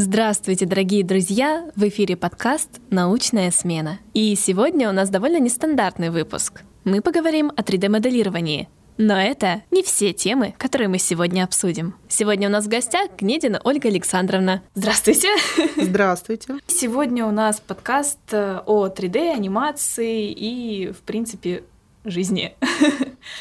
[0.00, 1.72] Здравствуйте, дорогие друзья!
[1.74, 3.98] В эфире подкаст «Научная смена».
[4.14, 6.62] И сегодня у нас довольно нестандартный выпуск.
[6.84, 8.68] Мы поговорим о 3D-моделировании.
[8.96, 11.96] Но это не все темы, которые мы сегодня обсудим.
[12.06, 14.62] Сегодня у нас в гостях Гнедина Ольга Александровна.
[14.76, 15.30] Здравствуйте!
[15.76, 16.54] Здравствуйте!
[16.68, 21.64] Сегодня у нас подкаст э, о 3D, анимации и, в принципе,
[22.04, 22.54] жизни.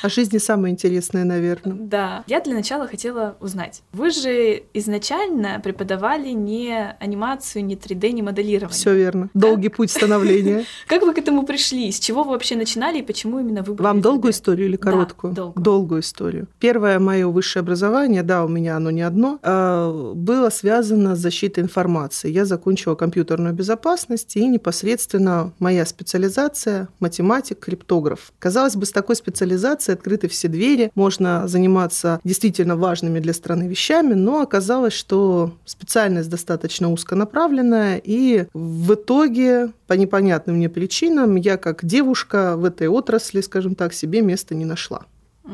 [0.02, 1.76] О жизни самое интересное, наверное.
[1.80, 2.24] Да.
[2.28, 3.82] Я для начала хотела узнать.
[3.94, 8.76] Вы же изначально преподавали не анимацию, не 3D, не моделирование.
[8.76, 9.30] Все верно.
[9.34, 10.66] Долгий путь становления.
[10.88, 11.92] Как вы к этому пришли?
[11.92, 13.88] С чего вы вообще начинали и почему именно выбрали?
[13.88, 15.34] Вам долгую историю или короткую?
[15.56, 16.48] Долгую историю.
[16.60, 21.62] Первое мое высшее образование, да, у меня оно не одно, а, было связано с защитой
[21.62, 22.30] информации.
[22.30, 28.32] Я закончила компьютерную безопасность и непосредственно моя специализация математик, криптограф.
[28.40, 33.68] Казалось бы, с такой специализацией организации, открыты все двери, можно заниматься действительно важными для страны
[33.68, 41.58] вещами, но оказалось, что специальность достаточно узконаправленная, и в итоге по непонятным мне причинам я
[41.58, 45.06] как девушка в этой отрасли, скажем так, себе места не нашла.
[45.44, 45.54] Угу.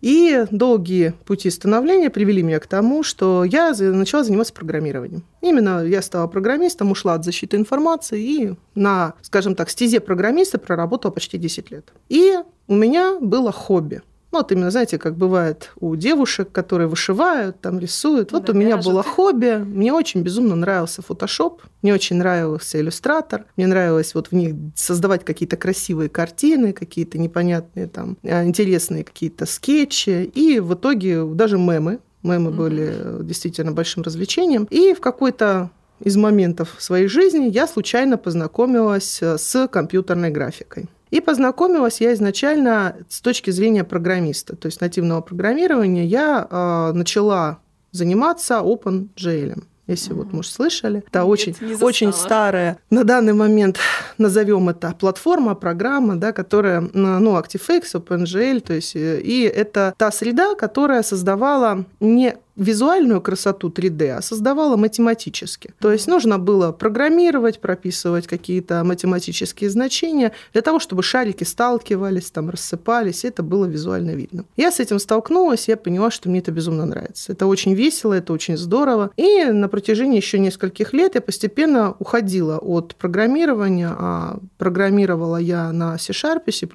[0.00, 5.24] И долгие пути становления привели меня к тому, что я начала заниматься программированием.
[5.40, 11.10] Именно я стала программистом, ушла от защиты информации и на, скажем так, стезе программиста проработала
[11.10, 11.92] почти 10 лет.
[12.08, 12.34] И
[12.66, 14.02] у меня было хобби–
[14.34, 18.32] ну, вот именно, знаете, как бывает у девушек, которые вышивают, там рисуют.
[18.32, 18.92] Вот да, у меня вяжут.
[18.92, 19.62] было хобби.
[19.64, 23.44] Мне очень безумно нравился Photoshop, мне очень нравился иллюстратор.
[23.56, 29.46] Мне нравилось вот в них создавать какие-то красивые картины, какие-то непонятные там а, интересные какие-то
[29.46, 30.24] скетчи.
[30.24, 32.00] И в итоге даже мемы.
[32.24, 32.56] Мемы mm-hmm.
[32.56, 34.66] были действительно большим развлечением.
[34.68, 40.88] И в какой-то из моментов своей жизни я случайно познакомилась с компьютерной графикой.
[41.14, 46.04] И познакомилась я изначально с точки зрения программиста, то есть нативного программирования.
[46.04, 47.60] Я э, начала
[47.92, 50.16] заниматься OpenGL если mm-hmm.
[50.16, 51.04] вот, может, слышали.
[51.06, 53.78] Это Нет, очень, очень старая, на данный момент
[54.18, 60.10] назовем это платформа, программа, да, которая, ну, ActiveX, OpenGL, то есть, э, и это та
[60.10, 65.74] среда, которая создавала не визуальную красоту 3D, а создавала математически.
[65.80, 72.50] То есть нужно было программировать, прописывать какие-то математические значения для того, чтобы шарики сталкивались, там
[72.50, 74.44] рассыпались, и это было визуально видно.
[74.56, 77.32] Я с этим столкнулась, я поняла, что мне это безумно нравится.
[77.32, 79.10] Это очень весело, это очень здорово.
[79.16, 85.98] И на протяжении еще нескольких лет я постепенно уходила от программирования, а программировала я на
[85.98, 86.68] C-Sharp, C++,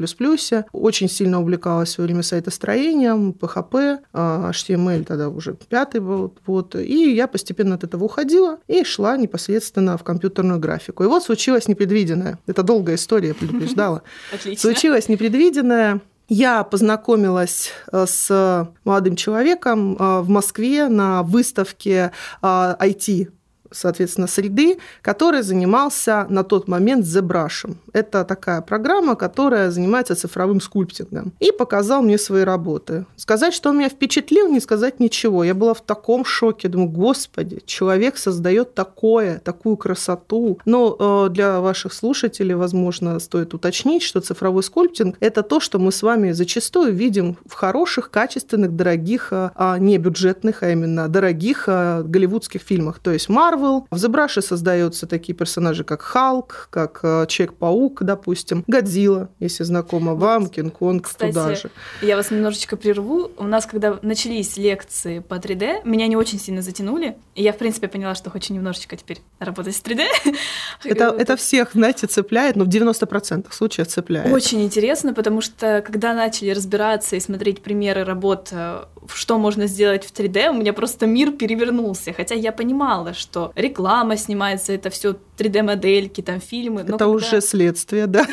[0.72, 6.34] очень сильно увлекалась время сайтостроением, PHP, HTML тогда уже пятый был.
[6.46, 6.76] Вот.
[6.76, 11.04] И я постепенно от этого уходила и шла непосредственно в компьютерную графику.
[11.04, 12.40] И вот случилось непредвиденное.
[12.48, 14.04] Это долгая история, предупреждала.
[14.34, 14.62] Отлично.
[14.62, 16.02] Случилось непредвиденное.
[16.30, 22.12] Я познакомилась э, с молодым человеком э, в Москве на выставке
[22.44, 23.32] IT э,
[23.72, 27.76] соответственно, среды, который занимался на тот момент ZBrush.
[27.94, 31.34] Это такая программа, которая занимается цифровым скульптингом.
[31.40, 33.06] И показал мне свои работы.
[33.16, 35.44] Сказать, что он меня впечатлил, не сказать ничего.
[35.44, 36.68] Я была в таком шоке.
[36.68, 40.60] Думаю, господи, человек создает такое, такую красоту.
[40.66, 40.96] Но
[41.28, 46.04] э, для ваших слушателей, возможно, стоит уточнить, что цифровой скульптинг– это то, что мы с
[46.04, 52.04] вами зачастую видим в хороших, качественных, дорогих, э, а не бюджетных, а именно дорогих э,
[52.04, 53.00] голливудских фильмах.
[53.00, 53.88] То есть Марвел, Марвел.
[53.92, 60.48] В ZBrush создаются такие персонажи, как Халк, как э, Человек-паук, допустим, Годзилла, если знакомо вам,
[60.48, 61.70] Кинг-Конг, туда же.
[62.02, 63.32] я вас немножечко прерву.
[63.38, 67.58] У нас, когда начались лекции по 3D, меня не очень сильно затянули, и я, в
[67.58, 70.06] принципе, поняла, что хочу немножечко теперь работать с 3D.
[70.84, 74.32] Это, это всех, знаете, цепляет, но в 90% случаев цепляет.
[74.32, 80.06] Очень интересно, потому что, когда начали разбираться и смотреть примеры работ, э, что можно сделать
[80.06, 82.14] в 3D, у меня просто мир перевернулся.
[82.14, 86.82] Хотя я понимала, что реклама снимается, это все 3D-модельки, там фильмы.
[86.82, 87.08] это когда...
[87.08, 88.26] уже следствие, да,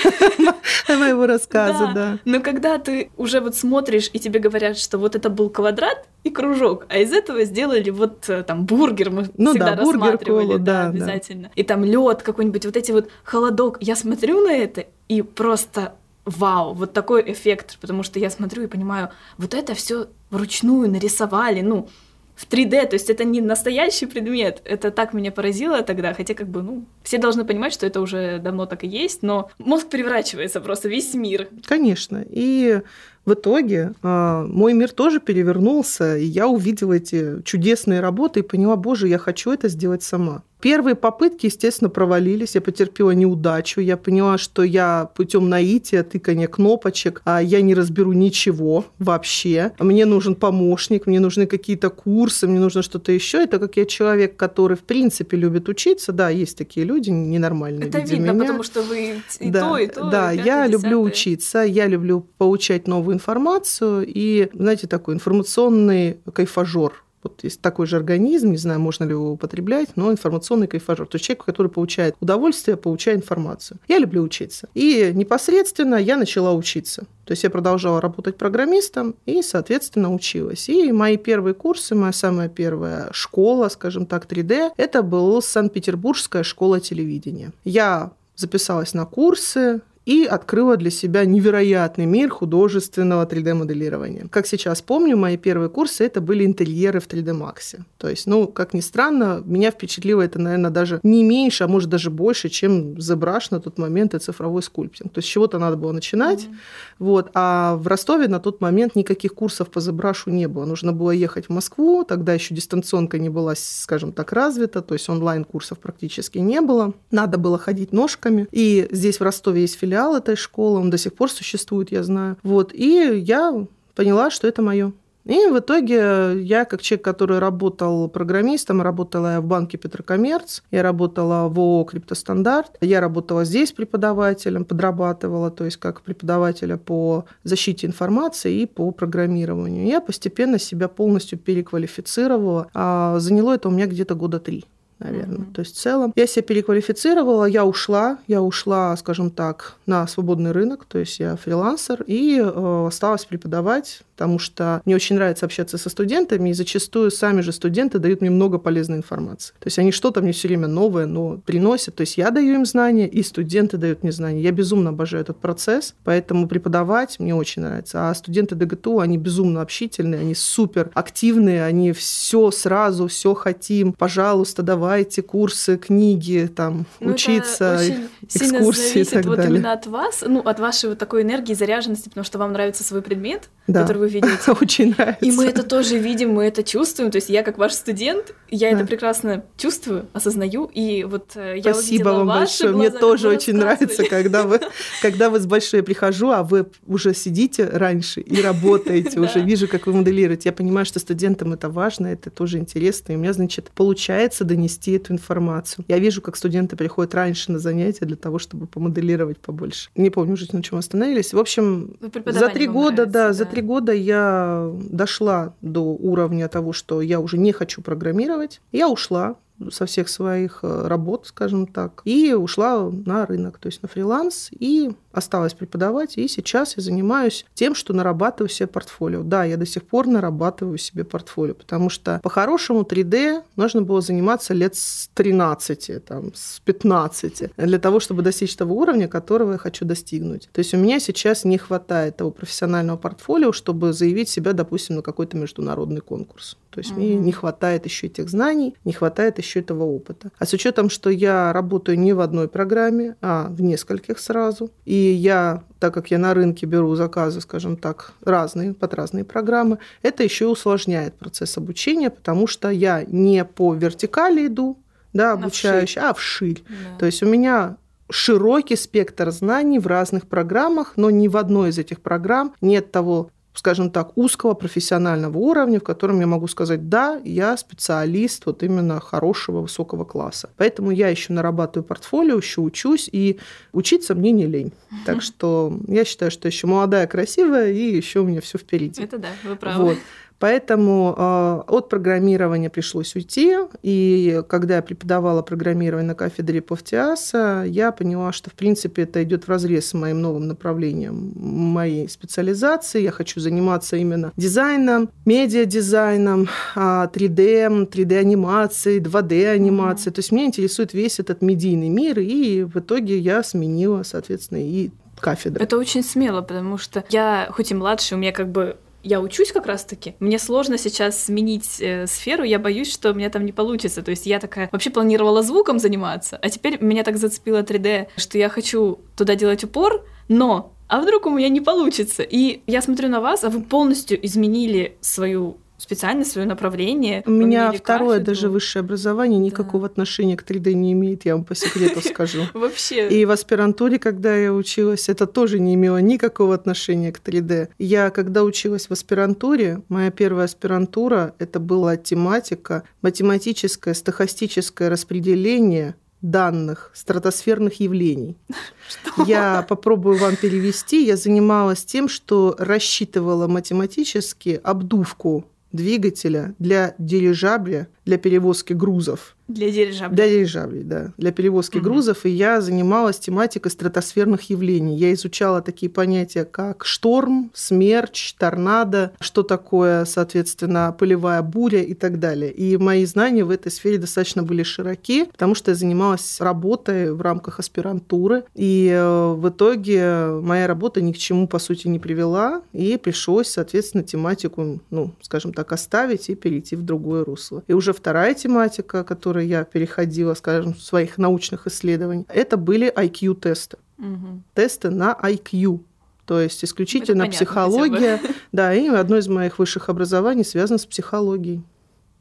[0.88, 2.18] моего рассказа, да.
[2.24, 6.30] Но когда ты уже вот смотришь, и тебе говорят, что вот это был квадрат и
[6.30, 10.86] кружок, а из этого сделали вот э, там бургер, мы ну всегда да, рассматривали, да,
[10.88, 11.50] обязательно.
[11.54, 13.78] И там лед какой-нибудь, вот эти вот холодок.
[13.80, 18.66] Я смотрю на это и просто вау, вот такой эффект, потому что я смотрю и
[18.66, 21.88] понимаю, вот это все вручную нарисовали, ну,
[22.36, 24.60] в 3D, то есть это не настоящий предмет.
[24.64, 28.38] Это так меня поразило тогда, хотя как бы, ну, все должны понимать, что это уже
[28.38, 31.48] давно так и есть, но мозг переворачивается просто, весь мир.
[31.64, 32.82] Конечно, и
[33.24, 38.76] в итоге э, мой мир тоже перевернулся, и я увидела эти чудесные работы и поняла,
[38.76, 40.42] боже, я хочу это сделать сама.
[40.66, 42.56] Первые попытки, естественно, провалились.
[42.56, 43.80] Я потерпела неудачу.
[43.80, 49.70] Я поняла, что я путем наития, тыкания кнопочек, а я не разберу ничего вообще.
[49.78, 53.44] Мне нужен помощник, мне нужны какие-то курсы, мне нужно что-то еще.
[53.44, 56.10] Это как я человек, который в принципе любит учиться.
[56.10, 57.88] Да, есть такие люди ненормальные.
[57.88, 58.40] Это видно, меня.
[58.40, 60.10] потому что вы и да, то, и то.
[60.10, 67.05] Да, и я люблю учиться, я люблю получать новую информацию и, знаете, такой информационный кайфажор
[67.26, 71.06] вот есть такой же организм, не знаю, можно ли его употреблять, но информационный кайфажор.
[71.06, 73.78] То есть человек, который получает удовольствие, получая информацию.
[73.88, 74.68] Я люблю учиться.
[74.74, 77.06] И непосредственно я начала учиться.
[77.24, 80.68] То есть я продолжала работать программистом и, соответственно, училась.
[80.68, 86.80] И мои первые курсы, моя самая первая школа, скажем так, 3D, это была Санкт-Петербургская школа
[86.80, 87.52] телевидения.
[87.64, 94.28] Я записалась на курсы, и открыла для себя невероятный мир художественного 3D-моделирования.
[94.30, 97.80] Как сейчас помню, мои первые курсы это были интерьеры в 3D Max.
[97.98, 101.90] То есть, ну, как ни странно, меня впечатлило это, наверное, даже не меньше, а может
[101.90, 105.12] даже больше, чем ZBrush на тот момент и цифровой скульптинг.
[105.12, 106.44] То есть, с чего-то надо было начинать.
[106.44, 106.56] Mm-hmm.
[107.00, 107.30] Вот.
[107.34, 110.66] А в Ростове на тот момент никаких курсов по ZBrush не было.
[110.66, 115.08] Нужно было ехать в Москву, тогда еще дистанционка не была, скажем так, развита, то есть
[115.08, 116.94] онлайн-курсов практически не было.
[117.10, 118.46] Надо было ходить ножками.
[118.52, 122.02] И здесь в Ростове есть филиал филиал этой школы, он до сих пор существует, я
[122.02, 122.36] знаю.
[122.42, 124.92] Вот, и я поняла, что это мое.
[125.24, 130.82] И в итоге я, как человек, который работал программистом, работала я в банке Петрокоммерц, я
[130.82, 137.88] работала в ООО «Криптостандарт», я работала здесь преподавателем, подрабатывала, то есть как преподавателя по защите
[137.88, 139.86] информации и по программированию.
[139.86, 142.68] Я постепенно себя полностью переквалифицировала.
[142.72, 144.64] А заняло это у меня где-то года три
[144.98, 145.38] наверное.
[145.38, 145.52] Mm-hmm.
[145.52, 150.52] То есть в целом я себя переквалифицировала, я ушла, я ушла, скажем так, на свободный
[150.52, 155.76] рынок, то есть я фрилансер и э, осталась преподавать потому что мне очень нравится общаться
[155.76, 159.52] со студентами, и зачастую сами же студенты дают мне много полезной информации.
[159.58, 161.96] То есть они что-то мне все время новое, но приносят.
[161.96, 164.40] То есть я даю им знания, и студенты дают мне знания.
[164.40, 168.08] Я безумно обожаю этот процесс, поэтому преподавать мне очень нравится.
[168.08, 173.92] А студенты ДГТУ, они безумно общительные, они супер активные, они все сразу, все хотим.
[173.92, 177.80] Пожалуйста, давайте курсы, книги, там, ну, учиться,
[178.22, 179.56] экскурсии и так вот далее.
[179.56, 183.02] именно от вас, ну, от вашей вот такой энергии, заряженности, потому что вам нравится свой
[183.02, 183.82] предмет, да.
[183.82, 184.52] который вы вы видите.
[184.60, 185.24] Очень нравится.
[185.24, 187.10] И мы это тоже видим, мы это чувствуем.
[187.10, 188.76] То есть я как ваш студент, я да.
[188.78, 190.70] это прекрасно чувствую, осознаю.
[190.72, 192.72] И вот э, я Спасибо вам большое.
[192.72, 194.60] Глаза, Мне тоже очень нравится, когда вы,
[195.02, 199.86] когда вы с большой прихожу, а вы уже сидите раньше и работаете, уже вижу, как
[199.86, 200.48] вы моделируете.
[200.48, 203.12] Я понимаю, что студентам это важно, это тоже интересно.
[203.12, 205.84] И у меня, значит, получается донести эту информацию.
[205.88, 209.90] Я вижу, как студенты приходят раньше на занятия для того, чтобы помоделировать побольше.
[209.94, 211.32] Не помню уже, на чем остановились.
[211.32, 211.96] В общем,
[212.26, 217.38] за три года, да, за три года я дошла до уровня того, что я уже
[217.38, 218.60] не хочу программировать.
[218.72, 219.36] Я ушла
[219.70, 224.50] со всех своих э, работ, скажем так, и ушла на рынок, то есть на фриланс,
[224.50, 229.22] и осталась преподавать, и сейчас я занимаюсь тем, что нарабатываю себе портфолио.
[229.22, 234.54] Да, я до сих пор нарабатываю себе портфолио, потому что по-хорошему 3D нужно было заниматься
[234.54, 239.84] лет с 13, там, с 15, для того, чтобы достичь того уровня, которого я хочу
[239.84, 240.48] достигнуть.
[240.52, 245.02] То есть у меня сейчас не хватает того профессионального портфолио, чтобы заявить себя, допустим, на
[245.02, 246.56] какой-то международный конкурс.
[246.70, 246.96] То есть mm-hmm.
[246.96, 250.30] мне не хватает еще этих знаний, не хватает еще этого опыта.
[250.38, 255.05] А с учетом, что я работаю не в одной программе, а в нескольких сразу, и
[255.12, 260.22] я, так как я на рынке беру заказы, скажем так, разные, под разные программы, это
[260.22, 264.78] еще усложняет процесс обучения, потому что я не по вертикали иду,
[265.12, 266.62] да, обучающий, а вширь.
[266.68, 266.98] Да.
[266.98, 267.76] То есть у меня
[268.10, 273.30] широкий спектр знаний в разных программах, но ни в одной из этих программ нет того
[273.56, 279.00] скажем так, узкого профессионального уровня, в котором я могу сказать, да, я специалист вот именно
[279.00, 280.50] хорошего, высокого класса.
[280.56, 283.38] Поэтому я еще нарабатываю портфолио, еще учусь, и
[283.72, 284.72] учиться мне не лень.
[285.04, 289.02] Так что я считаю, что еще молодая, красивая, и еще у меня все впереди.
[289.02, 289.84] Это да, вы правы.
[289.84, 289.98] Вот.
[290.38, 293.56] Поэтому э, от программирования пришлось уйти.
[293.82, 299.44] И когда я преподавала программирование на кафедре Повтиаса, я поняла, что, в принципе, это идет
[299.44, 303.02] в разрез с моим новым направлением моей специализации.
[303.02, 310.10] Я хочу заниматься именно дизайном, медиадизайном, 3D, 3D-анимацией, 2D-анимацией.
[310.10, 310.14] Mm-hmm.
[310.14, 314.90] То есть меня интересует весь этот медийный мир, и в итоге я сменила, соответственно, и
[315.18, 315.64] кафедры.
[315.64, 318.76] Это очень смело, потому что я, хоть и младше, у меня как бы
[319.06, 320.16] я учусь как раз-таки.
[320.18, 324.02] Мне сложно сейчас сменить э, сферу, я боюсь, что у меня там не получится.
[324.02, 328.38] То есть я такая вообще планировала звуком заниматься, а теперь меня так зацепило 3D, что
[328.38, 332.22] я хочу туда делать упор, но а вдруг у меня не получится?
[332.22, 337.22] И я смотрю на вас, а вы полностью изменили свою специальность, свое направление.
[337.26, 339.92] У меня второе даже высшее образование никакого да.
[339.92, 342.42] отношения к 3D не имеет, я вам по секрету скажу.
[342.54, 343.08] Вообще.
[343.08, 347.68] И в аспирантуре, когда я училась, это тоже не имело никакого отношения к 3D.
[347.78, 356.90] Я, когда училась в аспирантуре, моя первая аспирантура, это была тематика математическое стохастическое распределение данных
[356.94, 358.36] стратосферных явлений.
[358.88, 359.24] Что?
[359.24, 361.04] Я попробую вам перевести.
[361.04, 365.44] Я занималась тем, что рассчитывала математически обдувку
[365.76, 369.35] двигателя для дирижабля для перевозки грузов.
[369.48, 370.16] Для дирижаблей.
[370.16, 371.12] Для дирижаблей, да.
[371.16, 371.84] Для перевозки угу.
[371.84, 372.26] грузов.
[372.26, 374.96] И я занималась тематикой стратосферных явлений.
[374.96, 382.18] Я изучала такие понятия, как шторм, смерч, торнадо, что такое, соответственно, полевая буря и так
[382.18, 382.52] далее.
[382.52, 387.20] И мои знания в этой сфере достаточно были широки, потому что я занималась работой в
[387.20, 388.44] рамках аспирантуры.
[388.54, 392.62] И э, в итоге моя работа ни к чему, по сути, не привела.
[392.72, 397.62] И пришлось, соответственно, тематику, ну, скажем так, оставить и перейти в другое русло.
[397.68, 399.04] И уже вторая тематика,
[399.36, 403.76] которой я переходила, скажем, в своих научных исследований, это были IQ-тесты.
[403.98, 404.42] Угу.
[404.54, 405.80] Тесты на IQ.
[406.24, 408.20] То есть исключительно это психология.
[408.52, 411.62] Да, и одно из моих высших образований связано с психологией.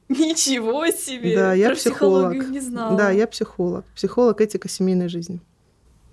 [0.09, 1.35] Ничего себе!
[1.35, 2.49] Да, я Про психолог.
[2.49, 2.97] не знала.
[2.97, 3.85] Да, я психолог.
[3.95, 5.39] Психолог этика семейной жизни.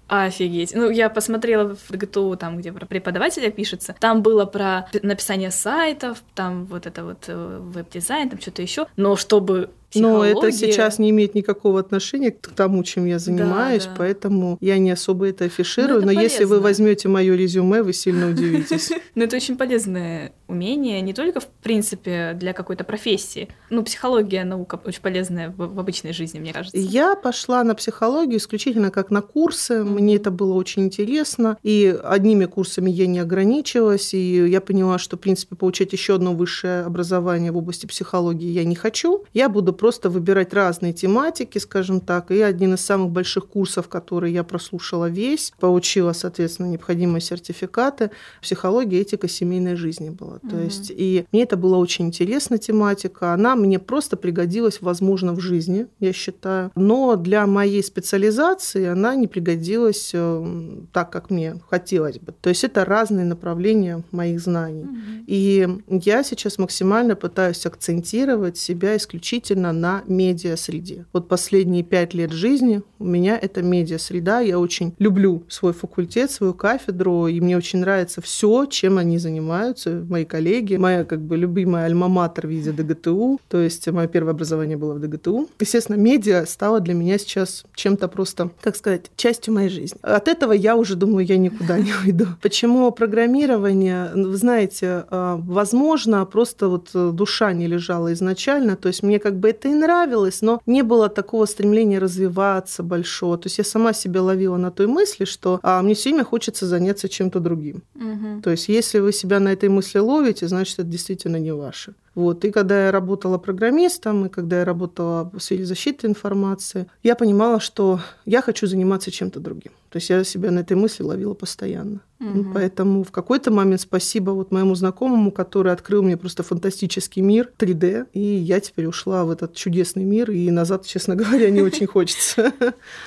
[0.09, 0.75] Офигеть.
[0.75, 3.95] Ну, я посмотрела в ГТУ, там, где про преподавателя пишется.
[3.99, 8.87] Там было про написание сайтов, там вот это вот э, веб-дизайн, там что-то еще.
[8.97, 13.91] Но чтобы но это сейчас не имеет никакого отношения к тому, чем я занимаюсь, да,
[13.91, 13.97] да.
[13.99, 16.03] поэтому я не особо это афиширую.
[16.03, 18.91] Но, это но если вы возьмете мое резюме, вы сильно удивитесь.
[19.15, 23.49] Но это очень полезное умение, не только, в принципе, для какой-то профессии.
[23.71, 26.79] Ну, психология, наука очень полезная в обычной жизни, мне кажется.
[26.79, 29.85] Я пошла на психологию исключительно как на курсы.
[29.85, 31.59] Мне это было очень интересно.
[31.63, 34.15] И одними курсами я не ограничилась.
[34.15, 38.65] И я поняла, что, в принципе, получать еще одно высшее образование в области психологии я
[38.65, 39.25] не хочу.
[39.33, 42.31] Я буду просто выбирать разные тематики, скажем так.
[42.31, 49.01] И один из самых больших курсов, который я прослушала весь, получила, соответственно, необходимые сертификаты, психология,
[49.01, 50.35] этика семейной жизни была.
[50.35, 50.49] Угу.
[50.51, 53.35] То есть, и мне это была очень интересная тематика.
[53.35, 56.71] Она мне просто пригодилась, возможно, в жизни, я считаю.
[56.77, 62.33] Но для моей специализации она не пригодилась э, так, как мне хотелось бы.
[62.41, 64.85] То есть это разные направления моих знаний.
[64.85, 65.25] Угу.
[65.27, 71.07] И я сейчас максимально пытаюсь акцентировать себя исключительно на медиа-среде.
[71.13, 74.41] Вот последние пять лет жизни у меня это медиа-среда.
[74.41, 80.05] Я очень люблю свой факультет, свою кафедру, и мне очень нравится все, чем они занимаются,
[80.09, 80.77] мои коллеги.
[80.77, 85.01] Моя как бы любимая альма-матер в виде ДГТУ, то есть мое первое образование было в
[85.01, 85.49] ДГТУ.
[85.59, 89.99] Естественно, медиа стало для меня сейчас чем-то просто, как сказать, частью моей жизни.
[90.03, 92.27] От этого я уже думаю, я никуда не уйду.
[92.41, 94.11] Почему программирование?
[94.15, 99.49] Вы знаете, а, возможно, просто вот душа не лежала изначально, то есть мне как бы
[99.49, 103.39] это это и нравилось, но не было такого стремления развиваться большого.
[103.39, 106.67] То есть я сама себя ловила на той мысли, что а, мне все время хочется
[106.67, 107.83] заняться чем-то другим.
[107.95, 108.43] Угу.
[108.43, 111.95] То есть если вы себя на этой мысли ловите, значит, это действительно не ваше.
[112.15, 112.45] Вот.
[112.45, 117.59] И когда я работала программистом, и когда я работала в сфере защиты информации, я понимала,
[117.61, 119.73] что я хочу заниматься чем-то другим.
[119.89, 122.01] То есть я себя на этой мысли ловила постоянно.
[122.21, 122.53] Угу.
[122.55, 128.07] Поэтому в какой-то момент спасибо вот моему знакомому, который открыл мне просто фантастический мир 3D,
[128.13, 132.53] и я теперь ушла в этот чудесный мир, и назад, честно говоря, не очень хочется.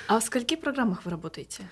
[0.07, 1.63] А в скольких программах вы работаете?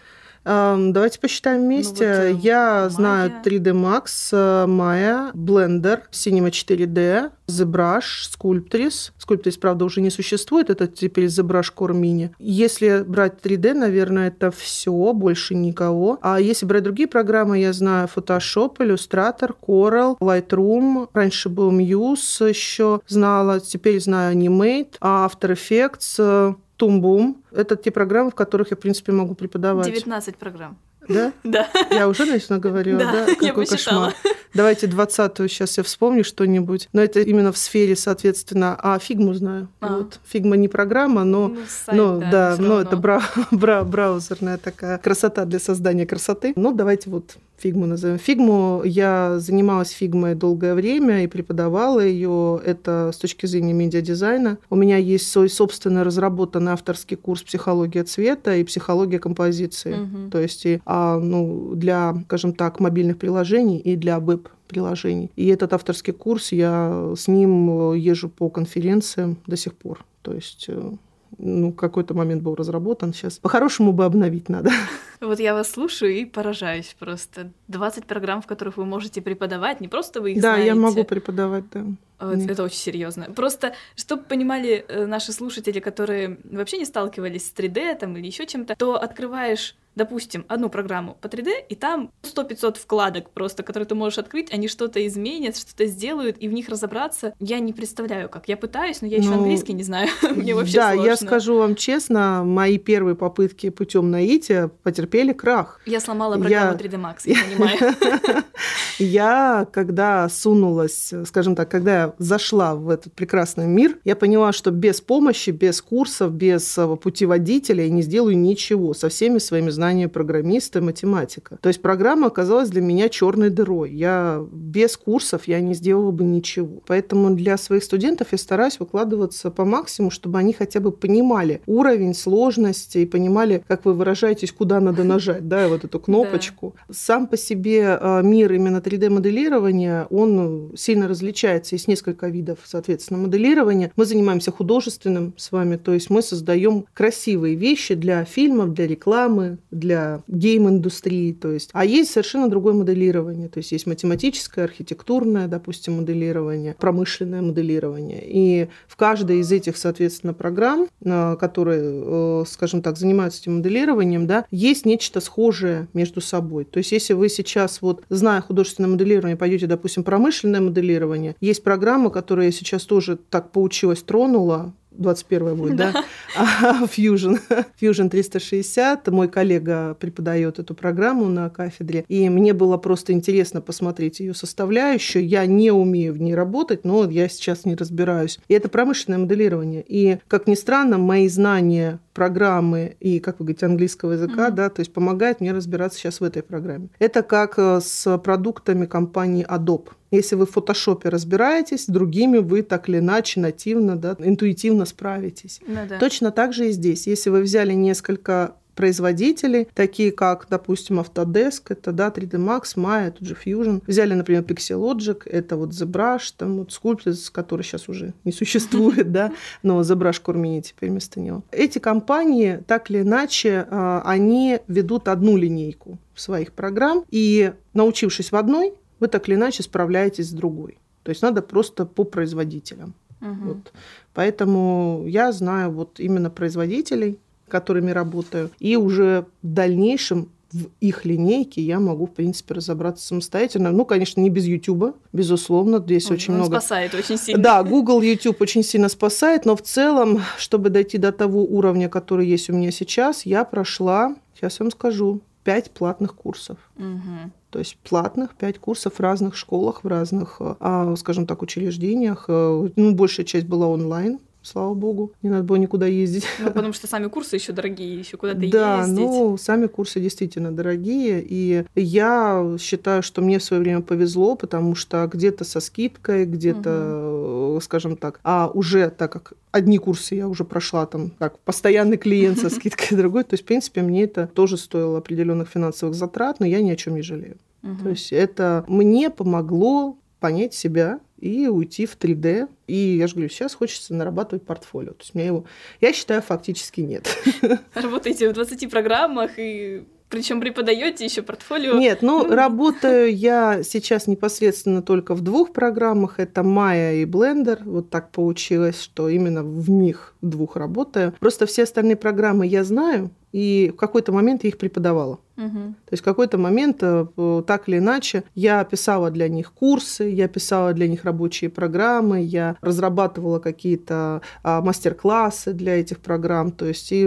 [0.46, 2.08] Давайте посчитаем ну вместе.
[2.08, 2.90] Ну, вот, Я Maya.
[2.90, 9.12] знаю 3D Max, э, Maya, Blender, Cinema 4D, ZBrush, Sculptris.
[9.20, 12.32] Sculptris, правда, уже не существует, это теперь ZBrush Core Mini.
[12.40, 16.20] Если брать 3D, наверное, это все, больше никого.
[16.22, 21.08] А если брать другие программы, я знаю Photoshop, Illustrator, Corel, Lightroom.
[21.14, 27.42] Раньше был Muse еще знала, теперь знаю Animate, After Effects, Toon Boom.
[27.54, 29.86] Это те программы, в которых я, в принципе, могу преподавать.
[29.86, 30.78] 19 программ.
[31.08, 31.34] Да?
[31.44, 31.68] Да.
[31.92, 33.25] Я уже, наверное, говорила, да?
[33.25, 33.36] да?
[33.36, 34.13] Какой кошмар.
[34.53, 36.89] Давайте двадцатую сейчас я вспомню что-нибудь.
[36.93, 39.67] Но это именно в сфере, соответственно, а фигму знаю.
[39.79, 39.98] А.
[39.98, 40.19] Вот.
[40.25, 44.98] Фигма не программа, но, ну, сайт, но да, да но это бра, бра, браузерная такая
[45.00, 46.53] красота для создания красоты.
[46.55, 48.17] Ну, давайте вот фигму назовем.
[48.17, 52.62] Фигму я занималась фигмой долгое время и преподавала ее.
[52.63, 54.57] Это с точки зрения медиадизайна.
[54.69, 59.93] У меня есть свой собственный разработанный авторский курс психология цвета и психология композиции.
[59.93, 60.31] Угу.
[60.31, 65.32] То есть и, а, ну, для, скажем так, мобильных приложений и для веб-приложений.
[65.36, 70.06] И этот авторский курс, я с ним езжу по конференциям до сих пор.
[70.22, 70.92] То есть э,
[71.38, 73.14] ну, какой-то момент был разработан.
[73.14, 74.72] Сейчас по-хорошему бы обновить надо.
[75.24, 77.51] Вот я вас слушаю и поражаюсь просто.
[77.68, 80.62] 20 программ, в которых вы можете преподавать, не просто вы их да, знаете.
[80.62, 81.86] Да, я могу преподавать, да.
[82.20, 83.25] Вот, это очень серьезно.
[83.36, 88.46] Просто, чтобы понимали э, наши слушатели, которые вообще не сталкивались с 3D там, или еще
[88.46, 93.96] чем-то, то открываешь допустим, одну программу по 3D, и там 100-500 вкладок просто, которые ты
[93.96, 98.48] можешь открыть, они что-то изменят, что-то сделают, и в них разобраться я не представляю как.
[98.48, 100.10] Я пытаюсь, но я еще ну, английский не знаю.
[100.36, 101.10] Мне вообще Да, сложно.
[101.10, 105.79] я скажу вам честно, мои первые попытки путем наития потерпели крах.
[105.86, 106.77] Я сломала программу я...
[106.77, 108.43] 3D Max, я понимаю.
[109.00, 114.70] Я, когда сунулась, скажем так, когда я зашла в этот прекрасный мир, я поняла, что
[114.70, 119.84] без помощи, без курсов, без э, путеводителя я не сделаю ничего со всеми своими знаниями
[119.84, 121.58] знания программиста, математика.
[121.62, 123.91] То есть программа оказалась для меня черной дырой.
[123.91, 126.82] Я без курсов я не сделала бы ничего.
[126.88, 132.15] Поэтому для своих студентов я стараюсь выкладываться по максимуму, чтобы они хотя бы понимали уровень
[132.15, 136.75] сложности и понимали, как вы выражаетесь, куда надо нажать, да, вот эту кнопочку.
[136.88, 136.93] Да.
[136.93, 141.75] Сам по себе а, мир именно 3D-моделирования, он сильно различается.
[141.75, 143.91] Есть несколько видов, соответственно, моделирования.
[143.95, 149.57] Мы занимаемся художественным с вами, то есть мы создаем красивые вещи для фильмов, для рекламы,
[149.72, 151.33] для гейм-индустрии.
[151.33, 151.69] То есть.
[151.74, 153.50] А есть совершенно другое моделирование.
[153.50, 158.22] То есть есть математическое, архитектурное, допустим, моделирование, промышленное моделирование.
[158.24, 164.27] И в каждой из этих, соответственно, программ, э, которые, э, скажем так, занимаются этим моделированием,
[164.27, 166.66] да, есть нечто схожее между собой.
[166.66, 172.12] То есть если вы сейчас, вот, зная художественное моделирование, пойдете, допустим, промышленное моделирование, есть программа,
[172.12, 175.94] которая сейчас тоже так поучилась, тронула, 21 будет, да?
[176.86, 177.40] Fusion.
[177.80, 179.08] Fusion 360.
[179.08, 182.06] Мой коллега преподает эту программу на кафедре.
[182.08, 185.28] И мне было просто интересно посмотреть ее составляющую.
[185.28, 188.40] Я не умею в ней работать, но я сейчас не разбираюсь.
[188.48, 189.84] И это промышленное моделирование.
[189.88, 194.56] И, как ни странно, мои знания программы и, как вы говорите, английского языка, mm-hmm.
[194.56, 196.90] да, то есть помогает мне разбираться сейчас в этой программе.
[197.00, 199.90] Это как э, с продуктами компании Adobe.
[200.13, 205.60] Если вы в фотошопе разбираетесь, с другими вы так или иначе нативно, да, интуитивно справитесь.
[205.65, 205.98] Ну, да.
[205.98, 207.08] Точно так же и здесь.
[207.08, 213.27] Если вы взяли несколько производителей, такие как, допустим, Autodesk, это да, 3D Max, Maya, тут
[213.27, 213.82] же Fusion.
[213.88, 219.32] Взяли, например, Pixelogic, это вот ZBrush, там вот Sculptris, который сейчас уже не существует, да,
[219.63, 221.43] но ZBrush Core Mini теперь вместо него.
[221.51, 228.35] Эти компании, так или иначе, а, они ведут одну линейку своих программ, и научившись в
[228.35, 230.77] одной, вы так или иначе справляетесь с другой.
[231.03, 232.94] То есть надо просто по производителям.
[233.22, 233.35] Угу.
[233.44, 233.74] Вот.
[234.13, 241.61] Поэтому я знаю вот именно производителей, которыми работаю, и уже в дальнейшем в их линейке
[241.61, 243.72] я могу, в принципе, разобраться самостоятельно.
[243.72, 245.79] Ну, конечно, не без YouTube, безусловно.
[245.79, 246.59] Здесь Он очень много...
[246.59, 247.42] спасает очень сильно.
[247.42, 252.27] Да, Google, YouTube очень сильно спасает, но в целом, чтобы дойти до того уровня, который
[252.27, 256.58] есть у меня сейчас, я прошла, сейчас вам скажу, пять платных курсов.
[256.77, 257.32] Угу.
[257.50, 262.25] То есть платных пять курсов в разных школах, в разных, а, скажем так, учреждениях.
[262.27, 266.25] Э, ну, большая часть была онлайн, слава богу, не надо было никуда ездить.
[266.40, 268.96] Ну, потому что сами курсы еще дорогие, еще куда-то да, ездить.
[268.96, 274.36] Да, ну, сами курсы действительно дорогие, и я считаю, что мне в свое время повезло,
[274.36, 277.62] потому что где-то со скидкой, где-то, угу.
[277.62, 282.40] скажем так, а уже так как одни курсы я уже прошла там как постоянный клиент
[282.40, 286.46] со скидкой другой, то есть, в принципе, мне это тоже стоило определенных финансовых затрат, но
[286.46, 287.38] я ни о чем не жалею.
[287.64, 287.84] Угу.
[287.84, 292.50] То есть это мне помогло понять себя, и уйти в 3D.
[292.68, 294.92] И я же говорю, сейчас хочется нарабатывать портфолио.
[294.92, 295.46] То есть мне его,
[295.79, 297.07] я считаю, фактически нет.
[297.74, 301.75] Работаете в 20 программах и причем преподаете еще портфолио?
[301.75, 306.20] Нет, ну, ну работаю я сейчас непосредственно только в двух программах.
[306.20, 307.59] Это Maya и Blender.
[307.64, 311.16] Вот так получилось, что именно в них двух работаю.
[311.20, 315.20] Просто все остальные программы я знаю, и в какой-то момент я их преподавала.
[315.37, 315.59] Угу.
[315.85, 320.27] То есть в какой-то момент, э, так или иначе, я писала для них курсы, я
[320.27, 326.91] писала для них рабочие программы, я разрабатывала какие-то а, мастер-классы для этих программ, то есть
[326.91, 327.03] и,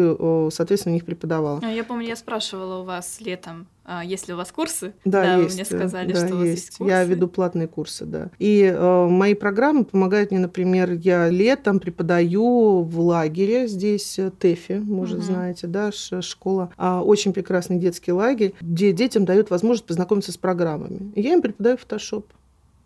[0.53, 1.61] соответственно, их преподавала.
[1.63, 4.95] А, я помню, я спрашивала у вас летом, а, есть ли у вас курсы?
[5.05, 6.91] Да, да есть, вы мне сказали, да, что у вас есть, есть курсы.
[6.91, 8.31] Я веду платные курсы, да.
[8.41, 14.81] И э, мои программы помогают мне, например, я летом преподаю в лагере здесь, э, ТЭФИ,
[14.81, 15.27] может, угу.
[15.27, 16.73] знаете, да, школа.
[16.77, 21.13] Очень прекрасный детский лагерь, где детям дают возможность познакомиться с программами.
[21.15, 22.25] И я им преподаю Photoshop.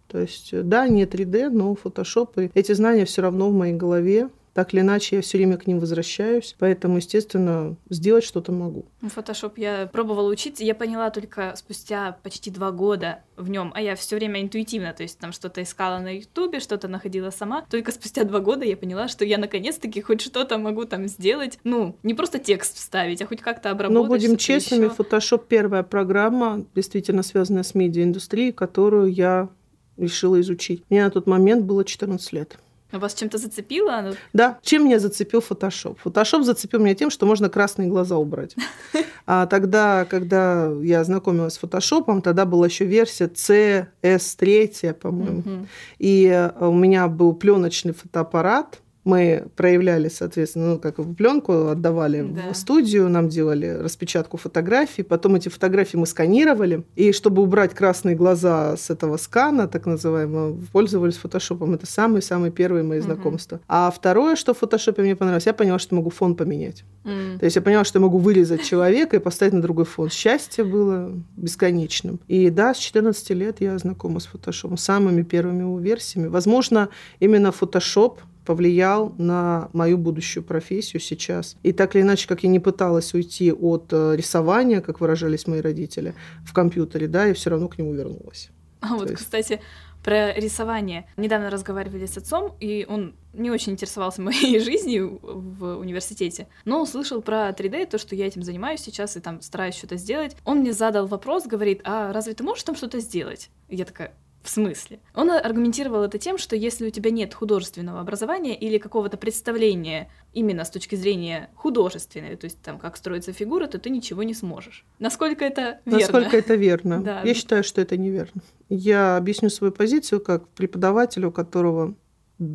[0.09, 2.45] То есть, да, не 3D, но Photoshop.
[2.45, 4.29] И эти знания все равно в моей голове.
[4.55, 8.85] Так или иначе, я все время к ним возвращаюсь, поэтому, естественно, сделать что-то могу.
[9.03, 13.95] Фотошоп я пробовала учиться, я поняла только спустя почти два года в нем, а я
[13.95, 17.65] все время интуитивно, то есть там что-то искала на Ютубе, что-то находила сама.
[17.71, 21.59] Только спустя два года я поняла, что я наконец-таки хоть что-то могу там сделать.
[21.65, 24.03] Ну, не просто текст вставить, а хоть как-то обработать.
[24.03, 24.95] Но будем честными, еще.
[24.95, 29.49] Photoshop первая программа, действительно связанная с медиаиндустрией, которую я
[29.97, 30.83] решила изучить.
[30.91, 32.59] Мне на тот момент было 14 лет.
[32.93, 34.15] А вас чем-то зацепило?
[34.33, 34.59] Да.
[34.63, 35.99] Чем меня зацепил Photoshop?
[36.05, 38.55] Photoshop зацепил меня тем, что можно красные глаза убрать.
[39.27, 45.39] А тогда, когда я знакомилась с Photoshop, тогда была еще версия CS3, по-моему.
[45.39, 45.67] Угу.
[46.01, 52.53] И у меня был пленочный фотоаппарат, мы проявляли, соответственно, ну, как пленку отдавали да.
[52.53, 58.15] в студию, нам делали распечатку фотографий, потом эти фотографии мы сканировали, и чтобы убрать красные
[58.15, 61.75] глаза с этого скана, так называемого, пользовались фотошопом.
[61.75, 63.57] Это самые-самые первые мои знакомства.
[63.57, 63.65] Угу.
[63.69, 66.85] А второе, что в фотошопе мне понравилось, я поняла, что могу фон поменять.
[67.05, 67.39] Mm.
[67.39, 70.11] То есть я поняла, что я могу вырезать человека и поставить на другой фон.
[70.11, 72.21] Счастье было бесконечным.
[72.29, 76.29] И да, с 14 лет я знакома с фотошопом, самыми первыми его версиями.
[76.29, 81.55] Возможно, именно фотошоп повлиял на мою будущую профессию сейчас.
[81.63, 85.61] И так или иначе, как я не пыталась уйти от э, рисования, как выражались мои
[85.61, 88.51] родители, в компьютере, да, я все равно к нему вернулась.
[88.81, 89.23] А вот, есть...
[89.23, 89.61] кстати,
[90.03, 91.07] про рисование.
[91.17, 97.23] Недавно разговаривали с отцом, и он не очень интересовался моей жизнью в университете, но услышал
[97.23, 100.37] про 3D, то, что я этим занимаюсь сейчас и там стараюсь что-то сделать.
[100.45, 103.49] Он мне задал вопрос, говорит, а разве ты можешь там что-то сделать?
[103.69, 105.01] И я такая, в смысле?
[105.15, 110.65] Он аргументировал это тем, что если у тебя нет художественного образования или какого-то представления именно
[110.65, 114.85] с точки зрения художественной, то есть там как строится фигура, то ты ничего не сможешь.
[114.99, 116.01] Насколько это верно?
[116.01, 117.01] Насколько это верно?
[117.05, 117.23] да.
[117.23, 118.43] Я считаю, что это неверно.
[118.69, 121.95] Я объясню свою позицию как преподавателю, у которого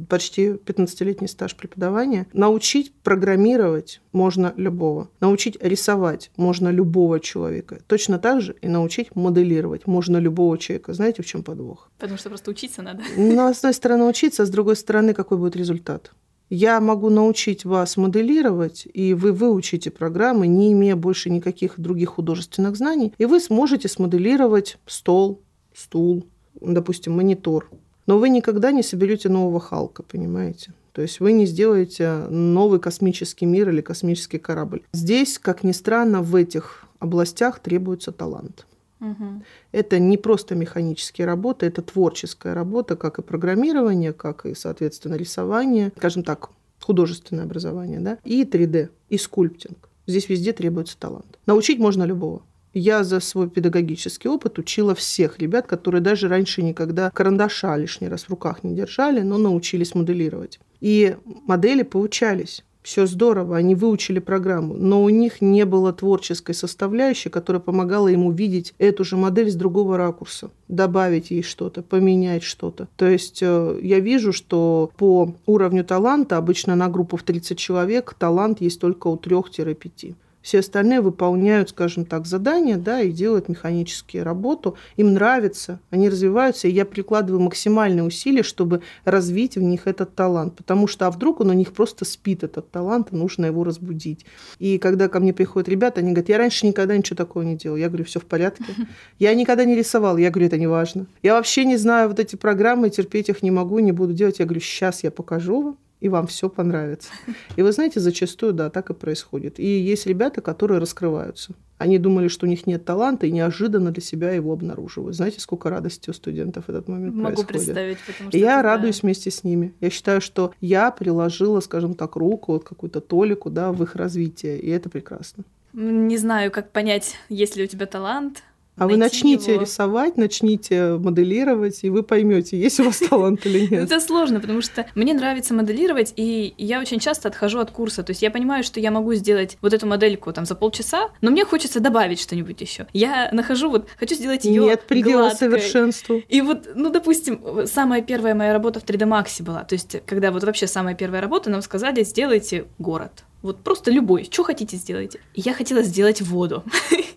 [0.08, 2.28] почти 15-летний стаж преподавания.
[2.34, 5.10] Научить программировать можно любого.
[5.20, 7.80] Научить рисовать можно любого человека.
[7.88, 10.94] Точно так же и научить моделировать можно любого человека.
[10.94, 11.90] Знаете, в чем подвох?
[12.00, 13.04] Потому что просто учиться надо.
[13.18, 16.12] Ну, с одной стороны учиться, а с другой стороны какой будет результат.
[16.50, 22.76] Я могу научить вас моделировать, и вы выучите программы, не имея больше никаких других художественных
[22.76, 25.42] знаний, и вы сможете смоделировать стол,
[25.74, 26.28] стул,
[26.62, 27.70] допустим, монитор,
[28.06, 30.74] но вы никогда не соберете нового Халка, понимаете?
[30.92, 34.82] То есть вы не сделаете новый космический мир или космический корабль.
[34.94, 38.66] Здесь, как ни странно, в этих областях требуется талант.
[39.02, 39.44] Угу.
[39.74, 45.92] Это не просто механические работы, это творческая работа, как и программирование, как и, соответственно, рисование,
[45.98, 49.90] скажем так, художественное образование, да, и 3D, и скульптинг.
[50.08, 51.40] Здесь везде требуется талант.
[51.46, 52.42] Научить можно любого.
[52.78, 58.24] Я за свой педагогический опыт учила всех ребят, которые даже раньше никогда карандаша лишний раз
[58.24, 60.60] в руках не держали, но научились моделировать.
[60.82, 61.16] И
[61.48, 67.62] модели получались все здорово, они выучили программу, но у них не было творческой составляющей, которая
[67.62, 72.90] помогала им увидеть эту же модель с другого ракурса, добавить ей что-то, поменять что-то.
[72.98, 78.14] То есть э, я вижу, что по уровню таланта обычно на группу в 30 человек
[78.20, 80.14] талант есть только у 3-5.
[80.46, 84.78] Все остальные выполняют, скажем так, задания, да, и делают механические работу.
[84.96, 90.56] Им нравится, они развиваются, и я прикладываю максимальные усилия, чтобы развить в них этот талант.
[90.56, 94.24] Потому что, а вдруг он у них просто спит, этот талант, и нужно его разбудить.
[94.60, 97.78] И когда ко мне приходят ребята, они говорят, я раньше никогда ничего такого не делал.
[97.78, 98.66] Я говорю, все в порядке.
[99.18, 100.18] Я никогда не рисовал.
[100.18, 101.08] Я говорю, это не важно.
[101.24, 104.38] Я вообще не знаю вот эти программы, терпеть их не могу, не буду делать.
[104.38, 107.10] Я говорю, сейчас я покажу вам, и вам все понравится.
[107.56, 109.60] И вы знаете, зачастую, да, так и происходит.
[109.60, 111.54] И есть ребята, которые раскрываются.
[111.78, 115.16] Они думали, что у них нет таланта, и неожиданно для себя его обнаруживают.
[115.16, 117.48] Знаете, сколько радости у студентов в этот момент Могу происходит?
[117.48, 118.38] представить, потому что...
[118.38, 119.74] И я радуюсь вместе с ними.
[119.82, 124.60] Я считаю, что я приложила, скажем так, руку, вот какую-то толику, да, в их развитие,
[124.60, 125.44] и это прекрасно.
[125.74, 128.44] Не знаю, как понять, есть ли у тебя талант,
[128.78, 129.62] а вы начните его.
[129.62, 133.86] рисовать, начните моделировать, и вы поймете, есть у вас талант или нет.
[133.86, 138.04] Это сложно, потому что мне нравится моделировать, и я очень часто отхожу от курса.
[138.04, 141.32] То есть я понимаю, что я могу сделать вот эту модельку там за полчаса, но
[141.32, 142.88] мне хочется добавить что-нибудь еще.
[142.94, 146.22] Я нахожу вот, хочу сделать ее Нет предела совершенству.
[146.28, 149.64] И вот, ну, допустим, самая первая моя работа в 3D Max была.
[149.64, 153.24] То есть, когда вот вообще самая первая работа, нам сказали, сделайте город.
[153.46, 155.20] Вот просто любой, что хотите сделайте.
[155.36, 156.64] Я хотела сделать воду.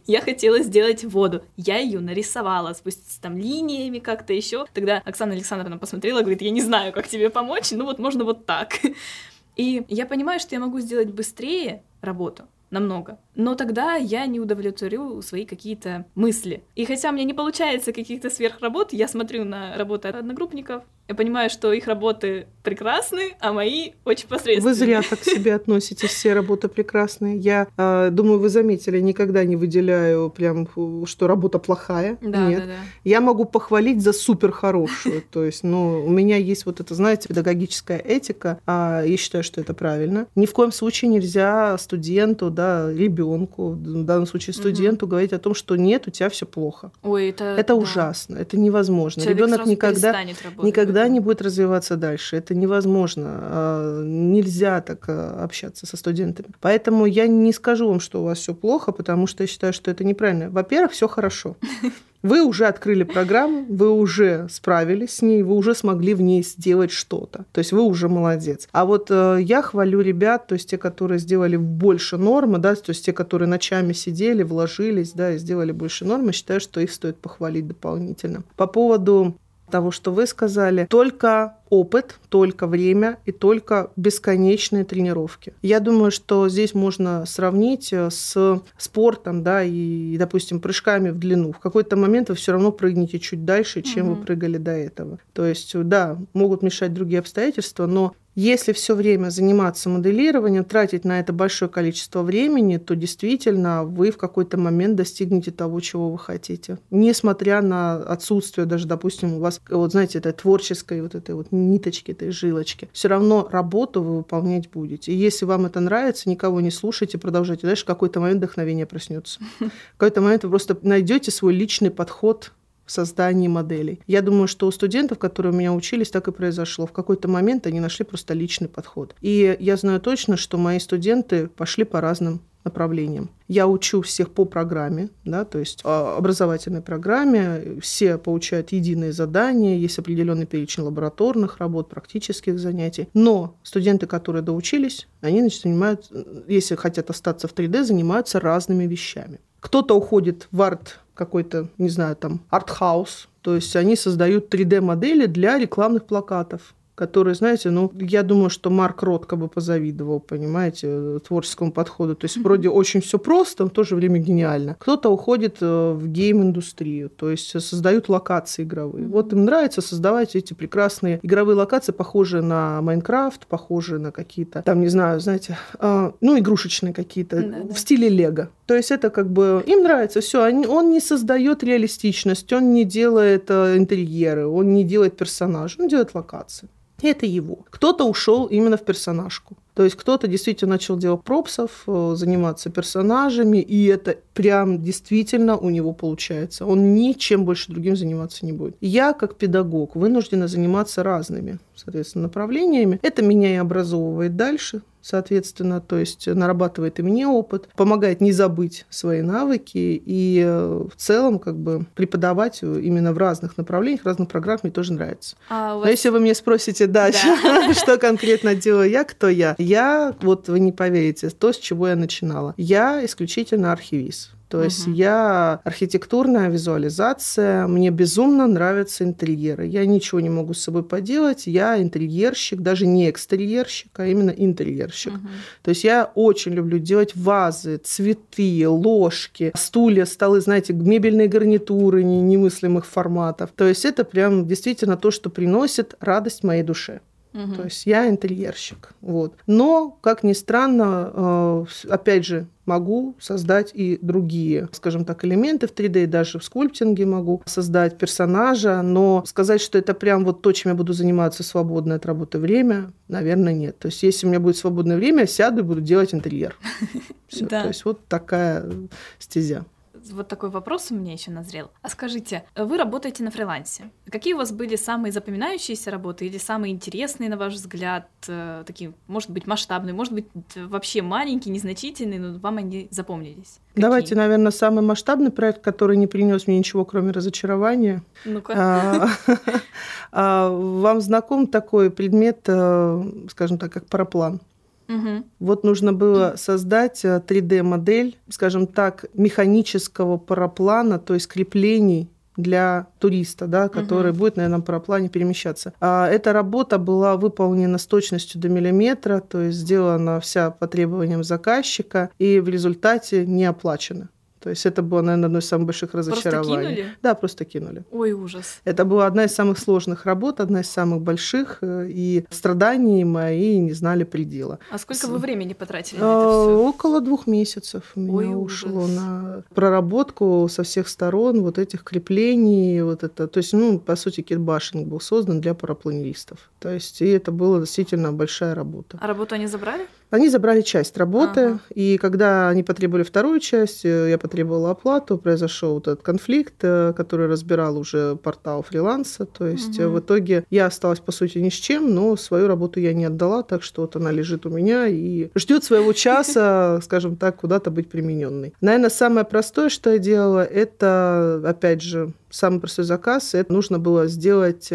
[0.06, 1.42] я хотела сделать воду.
[1.56, 4.66] Я ее нарисовала, спуститься там линиями как-то еще.
[4.74, 8.44] Тогда Оксана Александровна посмотрела, говорит, я не знаю, как тебе помочь, ну вот можно вот
[8.44, 8.74] так.
[9.56, 13.18] И я понимаю, что я могу сделать быстрее работу, намного.
[13.34, 16.62] Но тогда я не удовлетворю свои какие-то мысли.
[16.74, 21.48] И хотя у меня не получается каких-то сверхработ, я смотрю на работы одногруппников, я понимаю,
[21.48, 24.60] что их работы прекрасны, а мои очень посредственные.
[24.60, 27.38] Вы зря так к себе относитесь, все работы прекрасные.
[27.38, 30.68] Я э, думаю, вы заметили, никогда не выделяю прям,
[31.06, 32.18] что работа плохая.
[32.20, 32.60] Да, Нет.
[32.60, 32.72] Да, да.
[33.04, 35.22] Я могу похвалить за супер хорошую.
[35.30, 38.60] То есть, ну, у меня есть вот это, знаете, педагогическая этика.
[38.66, 40.26] А я считаю, что это правильно.
[40.34, 45.12] Ни в коем случае нельзя студенту, да, ребенку, в данном случае студенту, угу.
[45.12, 46.92] говорить о том, что нет, у тебя все плохо.
[47.02, 47.76] Ой, это, это да.
[47.76, 49.22] ужасно, это невозможно.
[49.22, 50.14] Ребенок никогда,
[50.62, 52.36] никогда не будет развиваться дальше.
[52.36, 53.26] Это невозможно.
[53.28, 56.48] А, нельзя так а, общаться со студентами.
[56.60, 59.90] Поэтому я не скажу вам, что у вас все плохо, потому что я считаю, что
[59.90, 60.50] это неправильно.
[60.50, 61.56] Во-первых, все хорошо.
[62.22, 66.90] Вы уже открыли программу, вы уже справились с ней, вы уже смогли в ней сделать
[66.90, 67.44] что-то.
[67.52, 68.68] То есть вы уже молодец.
[68.72, 72.90] А вот э, я хвалю ребят, то есть те, которые сделали больше нормы, да, то
[72.90, 77.18] есть те, которые ночами сидели, вложились, да, и сделали больше нормы, считаю, что их стоит
[77.18, 78.42] похвалить дополнительно.
[78.56, 79.36] По поводу
[79.68, 85.52] того, что вы сказали, только опыт, только время и только бесконечные тренировки.
[85.62, 91.52] Я думаю, что здесь можно сравнить э, с спортом, да, и, допустим, прыжками в длину.
[91.52, 94.14] В какой-то момент вы все равно прыгнете чуть дальше, чем угу.
[94.14, 95.18] вы прыгали до этого.
[95.32, 101.18] То есть, да, могут мешать другие обстоятельства, но если все время заниматься моделированием, тратить на
[101.18, 106.78] это большое количество времени, то действительно вы в какой-то момент достигнете того, чего вы хотите.
[106.90, 112.12] Несмотря на отсутствие даже, допустим, у вас, вот знаете, этой творческой вот этой вот ниточки,
[112.12, 115.10] этой жилочки, все равно работу вы выполнять будете.
[115.10, 119.40] И если вам это нравится, никого не слушайте, продолжайте дальше, в какой-то момент вдохновение проснется.
[119.58, 122.52] В какой-то момент вы просто найдете свой личный подход
[122.88, 124.00] в создании моделей.
[124.06, 126.86] Я думаю, что у студентов, которые у меня учились, так и произошло.
[126.86, 129.14] В какой-то момент они нашли просто личный подход.
[129.20, 133.30] И я знаю точно, что мои студенты пошли по разным направлениям.
[133.46, 137.78] Я учу всех по программе, да, то есть а, образовательной программе.
[137.80, 143.08] Все получают единые задания, есть определенный перечень лабораторных работ, практических занятий.
[143.14, 146.10] Но студенты, которые доучились, они значит, занимают,
[146.48, 149.40] если хотят остаться в 3D, занимаются разными вещами.
[149.60, 155.58] Кто-то уходит в арт какой-то, не знаю, там, арт-хаус, то есть они создают 3D-модели для
[155.58, 162.16] рекламных плакатов которые, знаете, ну, я думаю, что Марк Ротко бы позавидовал, понимаете, творческому подходу.
[162.16, 164.74] То есть вроде очень все просто, но в то же время гениально.
[164.80, 169.06] Кто-то уходит э, в гейм-индустрию, то есть создают локации игровые.
[169.06, 174.80] Вот им нравится создавать эти прекрасные игровые локации, похожие на Майнкрафт, похожие на какие-то, там,
[174.80, 178.48] не знаю, знаете, э, ну, игрушечные какие-то, да, в стиле Лего.
[178.68, 180.42] То есть это как бы им нравится все.
[180.42, 186.14] Он не создает реалистичность, он не делает э, интерьеры, он не делает персонажа, он делает
[186.14, 186.68] локации
[187.02, 187.64] это его.
[187.70, 189.56] Кто-то ушел именно в персонажку.
[189.74, 195.70] То есть кто-то действительно начал делать пропсов, э, заниматься персонажами, и это прям действительно у
[195.70, 196.66] него получается.
[196.66, 198.76] Он ничем больше другим заниматься не будет.
[198.80, 202.98] Я, как педагог, вынуждена заниматься разными, соответственно, направлениями.
[203.02, 208.84] Это меня и образовывает дальше, соответственно, то есть нарабатывает и мне опыт, помогает не забыть
[208.90, 214.64] свои навыки и э, в целом как бы преподавать именно в разных направлениях, разных программах
[214.64, 215.36] мне тоже нравится.
[215.48, 215.84] А вас...
[215.84, 217.72] Но если вы мне спросите дальше, да.
[217.74, 221.96] что конкретно делаю я, кто я, я, вот вы не поверите, то, с чего я
[221.96, 222.52] начинала.
[222.58, 224.32] Я исключительно архивист.
[224.48, 224.96] То есть угу.
[224.96, 229.66] я архитектурная визуализация, мне безумно нравятся интерьеры.
[229.66, 235.14] Я ничего не могу с собой поделать, я интерьерщик, даже не экстерьерщик, а именно интерьерщик.
[235.14, 235.28] Угу.
[235.62, 242.86] То есть я очень люблю делать вазы, цветы, ложки, стулья, столы, знаете, мебельные гарнитуры немыслимых
[242.86, 243.50] форматов.
[243.54, 247.00] То есть это прям действительно то, что приносит радость моей душе.
[247.34, 247.54] Угу.
[247.54, 248.94] То есть я интерьерщик.
[249.00, 249.34] Вот.
[249.46, 255.72] Но, как ни странно, э, опять же, могу создать и другие, скажем так, элементы в
[255.72, 260.52] 3D, и даже в скульптинге могу создать персонажа, но сказать, что это прям вот то,
[260.52, 263.78] чем я буду заниматься свободное от работы время, наверное, нет.
[263.78, 266.56] То есть если у меня будет свободное время, я сяду и буду делать интерьер.
[267.28, 267.46] Все.
[267.46, 268.70] То есть вот такая
[269.18, 269.64] стезя
[270.12, 271.70] вот такой вопрос у меня еще назрел.
[271.82, 273.90] А скажите, вы работаете на фрилансе.
[274.10, 278.92] Какие у вас были самые запоминающиеся работы или самые интересные, на ваш взгляд, э, такие,
[279.06, 283.58] может быть, масштабные, может быть, вообще маленькие, незначительные, но вам они запомнились?
[283.68, 283.82] Какие?
[283.82, 288.02] Давайте, наверное, самый масштабный проект, который не принес мне ничего, кроме разочарования.
[288.24, 288.54] Ну-ка.
[288.56, 289.08] А,
[290.12, 294.40] а, вам знаком такой предмет, э, скажем так, как параплан?
[294.88, 295.24] Угу.
[295.40, 303.46] Вот нужно было создать 3D-модель, э, скажем так, механического параплана, то есть креплений для туриста,
[303.46, 304.20] да, который угу.
[304.20, 305.74] будет на этом параплане перемещаться.
[305.80, 311.24] А эта работа была выполнена с точностью до миллиметра, то есть сделана вся по требованиям
[311.24, 314.08] заказчика и в результате не оплачена.
[314.40, 316.54] То есть это было, наверное, одно из самых больших разочарований.
[316.54, 316.96] Просто кинули?
[317.02, 317.84] Да, просто кинули.
[317.90, 318.60] Ой, ужас.
[318.64, 323.58] Это была одна из самых сложных работ, одна из самых больших, э, и страданий мои
[323.58, 324.58] не знали предела.
[324.70, 325.08] А сколько С...
[325.08, 326.68] вы времени потратили на это все?
[326.68, 328.96] Около двух месяцев у меня Ой, ушло ужас.
[328.96, 333.26] на проработку со всех сторон вот этих креплений, вот это.
[333.26, 336.50] То есть, ну, по сути, китбашинг был создан для парапланеристов.
[336.58, 338.98] То есть, и это была действительно большая работа.
[339.00, 339.86] А работу они забрали?
[340.10, 341.60] Они забрали часть работы, ага.
[341.74, 346.92] и когда они потребовали вторую часть, э, я потребовала оплату, произошел вот этот конфликт, э,
[346.94, 349.88] который разбирал уже портал фриланса, то есть угу.
[349.88, 353.42] в итоге я осталась, по сути, ни с чем, но свою работу я не отдала,
[353.42, 357.88] так что вот она лежит у меня и ждет своего часа, скажем так, куда-то быть
[357.88, 358.52] примененной.
[358.60, 364.06] Наверное, самое простое, что я делала, это, опять же, самый простой заказ, это нужно было
[364.08, 364.70] сделать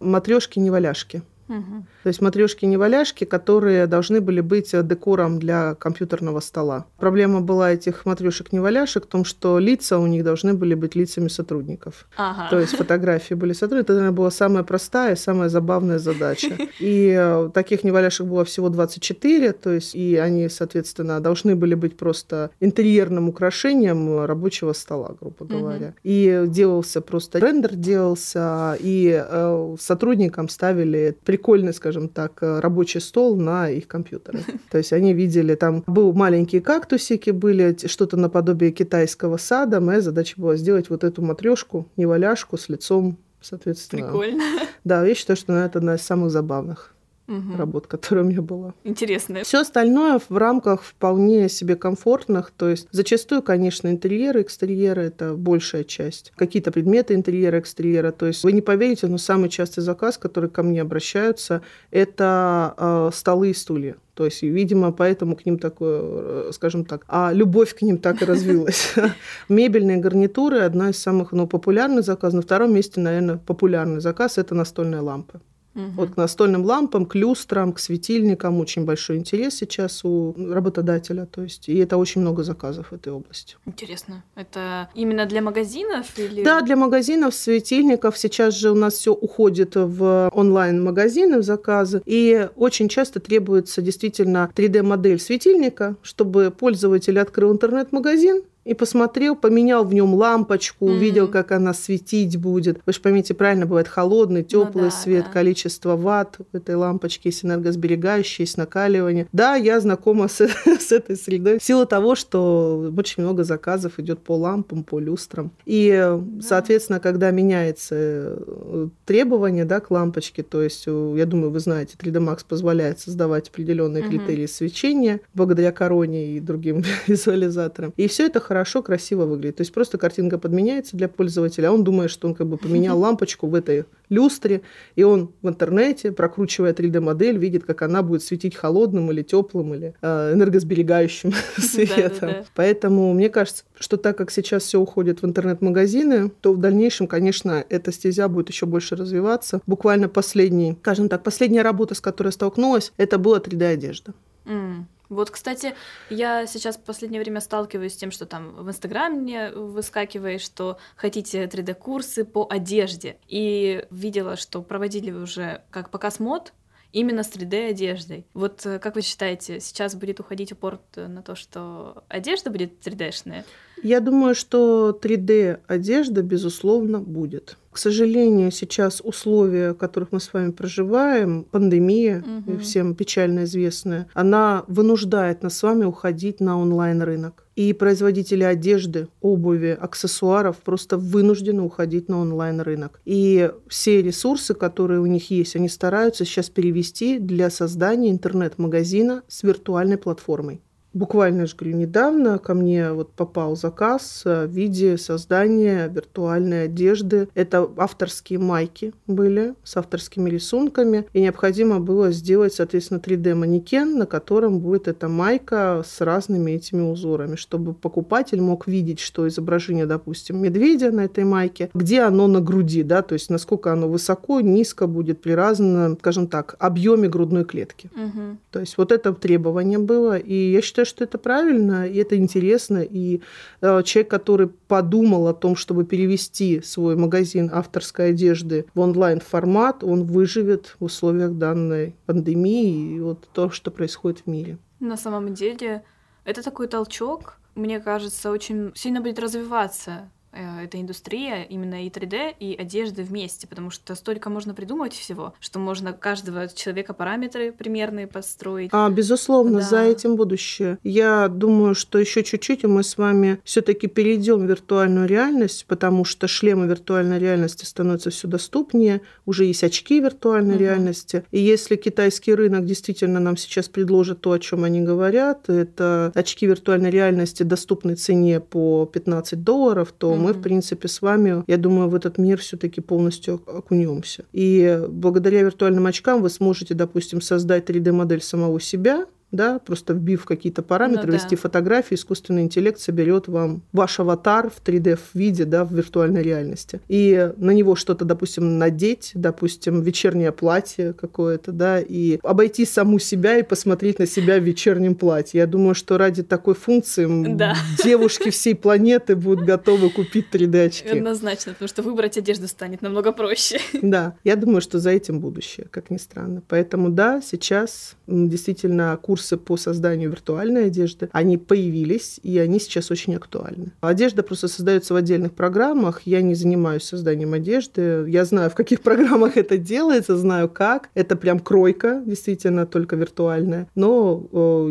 [0.00, 1.22] матрешки-неваляшки.
[1.48, 1.84] Угу.
[2.08, 6.86] То есть матрешки-неваляшки, которые должны были быть декором для компьютерного стола.
[6.96, 12.08] Проблема была этих матрешек-неваляшек в том, что лица у них должны были быть лицами сотрудников.
[12.16, 12.48] Ага.
[12.48, 13.90] То есть фотографии были сотрудников.
[13.90, 16.56] Это, наверное, была самая простая и самая забавная задача.
[16.80, 21.96] И э, таких неваляшек было всего 24, то есть и они, соответственно, должны были быть
[21.96, 25.88] просто интерьерным украшением рабочего стола, грубо говоря.
[25.88, 25.94] Угу.
[26.04, 33.34] И делался просто рендер делался, и э, сотрудникам ставили прикольный, скажем так, э, рабочий стол
[33.34, 34.40] на их компьютеры.
[34.70, 39.80] То есть они видели, там был маленькие кактусики, были что-то наподобие китайского сада.
[39.80, 44.06] Моя задача была сделать вот эту матрешку, неваляшку с лицом, соответственно.
[44.06, 44.44] Прикольно.
[44.84, 46.94] Да, я считаю, что это одна из самых забавных
[47.28, 47.56] угу.
[47.56, 48.74] работ, которая у меня была.
[48.84, 49.42] Интересно.
[49.44, 52.50] Все остальное в рамках вполне себе комфортных.
[52.56, 56.32] То есть зачастую, конечно, интерьеры, экстерьеры это большая часть.
[56.36, 58.10] Какие-то предметы интерьера, экстерьера.
[58.10, 63.10] То есть вы не поверите, но самый частый заказ, который ко мне обращаются, это э,
[63.14, 63.96] столы и стулья.
[64.14, 68.20] То есть, видимо, поэтому к ним такое, э, скажем так, а любовь к ним так
[68.20, 68.94] и развилась.
[69.48, 72.34] Мебельные гарнитуры– одна из самых ну, популярных заказов.
[72.34, 75.40] На втором месте, наверное, популярный заказ– это настольная лампа.
[75.78, 75.92] Угу.
[75.96, 81.26] Вот к настольным лампам, к люстрам, к светильникам очень большой интерес сейчас у работодателя.
[81.26, 83.56] То есть, и это очень много заказов в этой области.
[83.64, 84.24] Интересно.
[84.34, 86.18] Это именно для магазинов?
[86.18, 86.42] Или...
[86.42, 88.18] Да, для магазинов, светильников.
[88.18, 92.02] Сейчас же у нас все уходит в онлайн-магазины, в заказы.
[92.04, 99.94] И очень часто требуется действительно 3D-модель светильника, чтобы пользователь открыл интернет-магазин, и посмотрел, поменял в
[99.94, 100.92] нем лампочку, mm-hmm.
[100.92, 102.78] увидел, как она светить будет.
[102.84, 105.32] Вы же поймите, правильно, бывает холодный, теплый ну, да, свет, да.
[105.32, 109.26] количество ватт в этой лампочке, есть энергосберегающие, есть накаливание.
[109.32, 114.18] Да, я знакома с, с этой средой в силу того, что очень много заказов идет
[114.18, 115.50] по лампам, по люстрам.
[115.64, 116.20] И, да.
[116.42, 121.96] соответственно, когда меняется э, требование да, к лампочке, то есть, э, я думаю, вы знаете,
[121.98, 124.08] 3D Max позволяет создавать определенные mm-hmm.
[124.10, 127.94] критерии свечения благодаря короне и другим визуализаторам.
[127.96, 129.56] И все это хорошо хорошо, красиво выглядит.
[129.56, 132.98] То есть просто картинка подменяется для пользователя, а он думает, что он как бы поменял
[132.98, 134.62] лампочку в этой люстре,
[134.96, 139.94] и он в интернете, прокручивая 3D-модель, видит, как она будет светить холодным или теплым, или
[140.02, 142.30] э, энергосберегающим светом.
[142.56, 147.64] Поэтому мне кажется, что так как сейчас все уходит в интернет-магазины, то в дальнейшем, конечно,
[147.68, 149.60] эта стезя будет еще больше развиваться.
[149.68, 154.14] Буквально последний, скажем так, последняя работа, с которой столкнулась, это была 3D-одежда.
[154.46, 154.86] Mm.
[155.08, 155.74] Вот, кстати,
[156.10, 161.44] я сейчас в последнее время сталкиваюсь с тем, что там в Инстаграме выскакивает, что хотите
[161.44, 163.16] 3D-курсы по одежде.
[163.26, 166.52] И видела, что проводили уже как показ мод,
[166.92, 168.26] именно с 3D-одеждой.
[168.34, 173.44] Вот э, как вы считаете, сейчас будет уходить упор на то, что одежда будет 3D-шная?
[173.82, 177.56] Я думаю, что 3D-одежда, безусловно, будет.
[177.70, 182.58] К сожалению, сейчас условия, в которых мы с вами проживаем, пандемия, угу.
[182.58, 187.44] всем печально известная, она вынуждает нас с вами уходить на онлайн-рынок.
[187.56, 193.00] И производители одежды, обуви, аксессуаров просто вынуждены уходить на онлайн-рынок.
[193.04, 199.42] И все ресурсы, которые у них есть, они стараются сейчас перевести для создания интернет-магазина с
[199.42, 200.62] виртуальной платформой.
[200.94, 207.28] Буквально, же говорю, недавно ко мне вот попал заказ в виде создания виртуальной одежды.
[207.34, 211.06] Это авторские майки были с авторскими рисунками.
[211.12, 217.36] И необходимо было сделать, соответственно, 3D-манекен, на котором будет эта майка с разными этими узорами,
[217.36, 222.82] чтобы покупатель мог видеть, что изображение, допустим, медведя на этой майке, где оно на груди,
[222.82, 227.90] да, то есть насколько оно высоко, низко будет при разном, скажем так, объеме грудной клетки.
[227.94, 228.38] Угу.
[228.50, 230.16] То есть вот это требование было.
[230.16, 232.78] И я считаю, считаю, что это правильно, и это интересно.
[232.78, 233.20] И
[233.60, 240.04] э, человек, который подумал о том, чтобы перевести свой магазин авторской одежды в онлайн-формат, он
[240.04, 244.58] выживет в условиях данной пандемии и вот то, что происходит в мире.
[244.80, 245.82] На самом деле,
[246.24, 252.54] Это такой толчок, мне кажется, очень сильно будет развиваться эта индустрия, именно и 3D, и
[252.54, 258.70] одежды вместе, потому что столько можно придумать всего, что можно каждого человека параметры примерные построить.
[258.72, 259.64] А, безусловно, да.
[259.64, 260.78] за этим будущее.
[260.82, 266.04] Я думаю, что еще чуть-чуть, и мы с вами все-таки перейдем в виртуальную реальность, потому
[266.04, 270.62] что шлемы виртуальной реальности становятся все доступнее, уже есть очки виртуальной угу.
[270.62, 271.24] реальности.
[271.30, 276.46] И если китайский рынок действительно нам сейчас предложит то, о чем они говорят, это очки
[276.46, 281.88] виртуальной реальности доступной цене по 15 долларов, то мы, в принципе, с вами, я думаю,
[281.88, 284.24] в этот мир все-таки полностью окунемся.
[284.32, 290.62] И благодаря виртуальным очкам вы сможете, допустим, создать 3D-модель самого себя, да, просто вбив какие-то
[290.62, 291.42] параметры, ну, ввести да.
[291.42, 296.80] фотографии, искусственный интеллект соберет вам ваш аватар в 3D виде, да, в виртуальной реальности.
[296.88, 303.38] И на него что-то, допустим, надеть, допустим, вечернее платье какое-то, да, и обойти саму себя
[303.38, 305.38] и посмотреть на себя в вечернем платье.
[305.38, 307.54] Я думаю, что ради такой функции да.
[307.84, 310.88] девушки всей планеты будут готовы купить 3D-очки.
[310.88, 313.60] Однозначно, потому что выбрать одежду станет намного проще.
[313.82, 316.42] Да, я думаю, что за этим будущее, как ни странно.
[316.48, 322.90] Поэтому да, сейчас действительно курс курсы по созданию виртуальной одежды, они появились, и они сейчас
[322.90, 323.72] очень актуальны.
[323.80, 326.02] Одежда просто создается в отдельных программах.
[326.04, 328.04] Я не занимаюсь созданием одежды.
[328.08, 330.90] Я знаю, в каких программах это делается, знаю как.
[330.94, 333.66] Это прям кройка, действительно, только виртуальная.
[333.74, 334.18] Но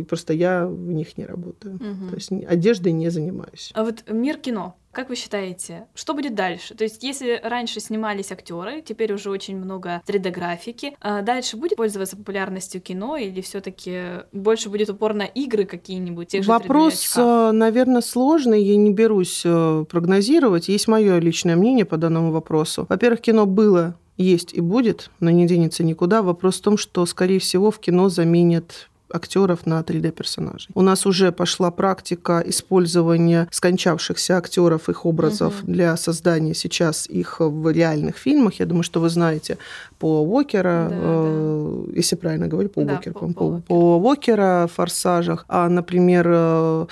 [0.07, 1.75] просто я в них не работаю.
[1.75, 2.09] Угу.
[2.09, 3.71] То есть одеждой не занимаюсь.
[3.73, 6.73] А вот мир кино как вы считаете, что будет дальше?
[6.73, 12.17] То есть, если раньше снимались актеры, теперь уже очень много 3D-графики, а дальше будет пользоваться
[12.17, 16.29] популярностью кино или все-таки больше будет упор на игры какие-нибудь?
[16.29, 20.67] Тех Вопрос, э, наверное, сложный, я не берусь э, прогнозировать.
[20.67, 22.87] Есть мое личное мнение по данному вопросу.
[22.89, 26.23] Во-первых, кино было есть и будет, но не денется никуда.
[26.23, 30.69] Вопрос в том, что, скорее всего, в кино заменят актеров на 3D-персонажей.
[30.73, 35.71] У нас уже пошла практика использования скончавшихся актеров, их образов угу.
[35.71, 38.59] для создания сейчас их в реальных фильмах.
[38.59, 39.57] Я думаю, что вы знаете
[39.99, 41.93] по Уокера, да, э, да.
[41.97, 46.85] если правильно говорю, по да, Уокеру, по, по, по Уокера, Форсажах, а, например, э,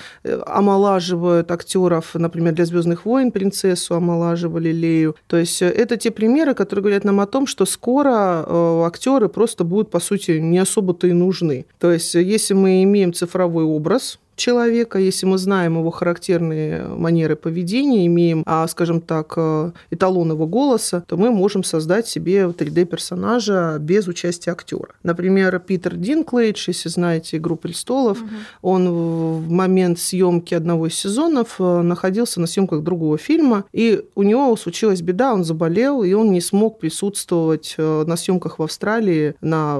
[0.46, 5.16] омолаживают актеров, например, для Звездных войн принцессу омолаживали Лею.
[5.26, 9.28] То есть э, это те примеры, которые говорят нам о том, что скоро э, актеры
[9.28, 11.66] просто будут, по сути, не особо-то и нужны.
[11.78, 17.36] То есть есть, если мы имеем цифровой образ, человека, если мы знаем его характерные манеры
[17.36, 23.78] поведения, имеем, а, скажем так, э, эталон его голоса, то мы можем создать себе 3D-персонажа
[23.80, 24.90] без участия актера.
[25.02, 28.28] Например, Питер Динклейдж, если знаете «Игру престолов», угу.
[28.62, 34.22] он в момент съемки одного из сезонов э, находился на съемках другого фильма, и у
[34.22, 39.34] него случилась беда, он заболел, и он не смог присутствовать э, на съемках в Австралии
[39.40, 39.76] на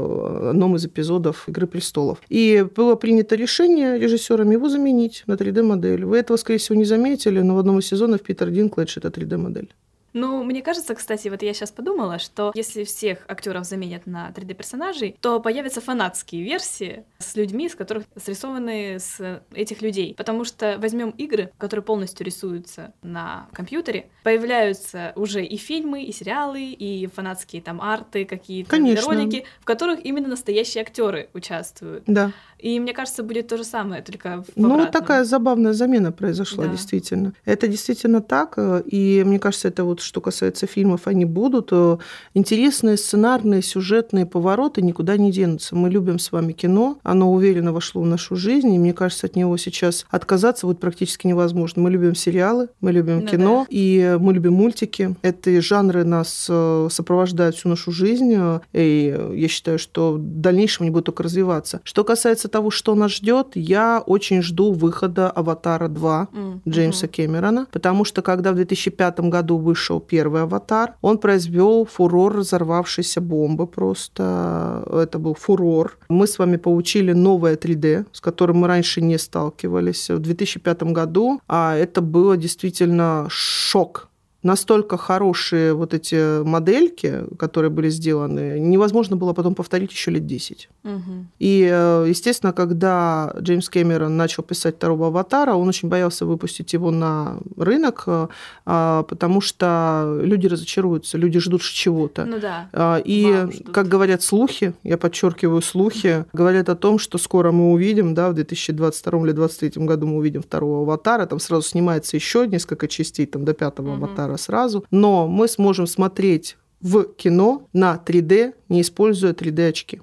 [0.51, 2.19] одном из эпизодов «Игры престолов».
[2.29, 6.05] И было принято решение режиссера компьютером его заменить на 3D-модель.
[6.05, 9.69] Вы этого, скорее всего, не заметили, но в одном из сезонов Питер Динклэдж— это 3D-модель.
[10.17, 15.14] Ну, мне кажется, кстати, вот я сейчас подумала, что если всех актеров заменят на 3D-персонажей,
[15.21, 20.14] то появятся фанатские версии с людьми, с которых срисованы с этих людей.
[20.17, 26.62] Потому что возьмем игры, которые полностью рисуются на компьютере, появляются уже и фильмы, и сериалы,
[26.62, 32.05] и фанатские там арты, какие-то ролики, в которых именно настоящие актеры участвуют.
[32.07, 32.33] Да.
[32.59, 36.71] И мне кажется, будет то же самое, только в Ну, такая забавная замена произошла, да.
[36.71, 37.35] действительно.
[37.45, 41.69] Это действительно так, э, и мне кажется, это вот что касается фильмов, они будут.
[41.73, 41.99] Э,
[42.35, 45.75] интересные сценарные, сюжетные повороты никуда не денутся.
[45.75, 49.37] Мы любим с вами кино, оно уверенно вошло в нашу жизнь, и мне кажется, от
[49.37, 51.83] него сейчас отказаться будет практически невозможно.
[51.83, 53.77] Мы любим сериалы, мы любим ну, кино, да.
[53.77, 55.17] и мы любим мультики.
[55.23, 58.37] Эти жанры нас э, сопровождают всю нашу жизнь,
[58.73, 61.81] и я считаю, что в дальнейшем они будут только развиваться.
[61.85, 66.61] Что касается того, что нас ждет, я очень жду выхода «Аватара 2» mm-hmm.
[66.69, 73.21] Джеймса Кэмерона, потому что когда в 2005 году вышел первый «Аватар», он произвел фурор разорвавшейся
[73.21, 74.85] бомбы просто.
[74.93, 75.99] Это был фурор.
[76.09, 81.41] Мы с вами получили новое 3D, с которым мы раньше не сталкивались в 2005 году,
[81.49, 84.09] а это было действительно шок
[84.47, 90.69] настолько хорошие вот эти модельки, которые были сделаны, невозможно было потом повторить еще лет 10.
[90.85, 90.93] Угу.
[91.41, 96.91] И, э, естественно, когда Джеймс Кэмерон начал писать второго «Аватара», он очень боялся выпустить его
[96.91, 98.29] на рынок, э,
[98.65, 102.25] а, потому что люди разочаруются, люди ждут чего-то.
[102.25, 102.69] Ну да.
[102.73, 108.15] А, и, как говорят слухи, я подчеркиваю слухи, говорят о том, что скоро мы увидим,
[108.15, 112.87] да, в 2022 или 2023 году мы увидим второго «Аватара», там сразу снимается еще несколько
[112.87, 114.05] частей, там до пятого угу.
[114.05, 120.03] «Аватара», сразу, но мы сможем смотреть в кино на 3D, не используя 3D-очки.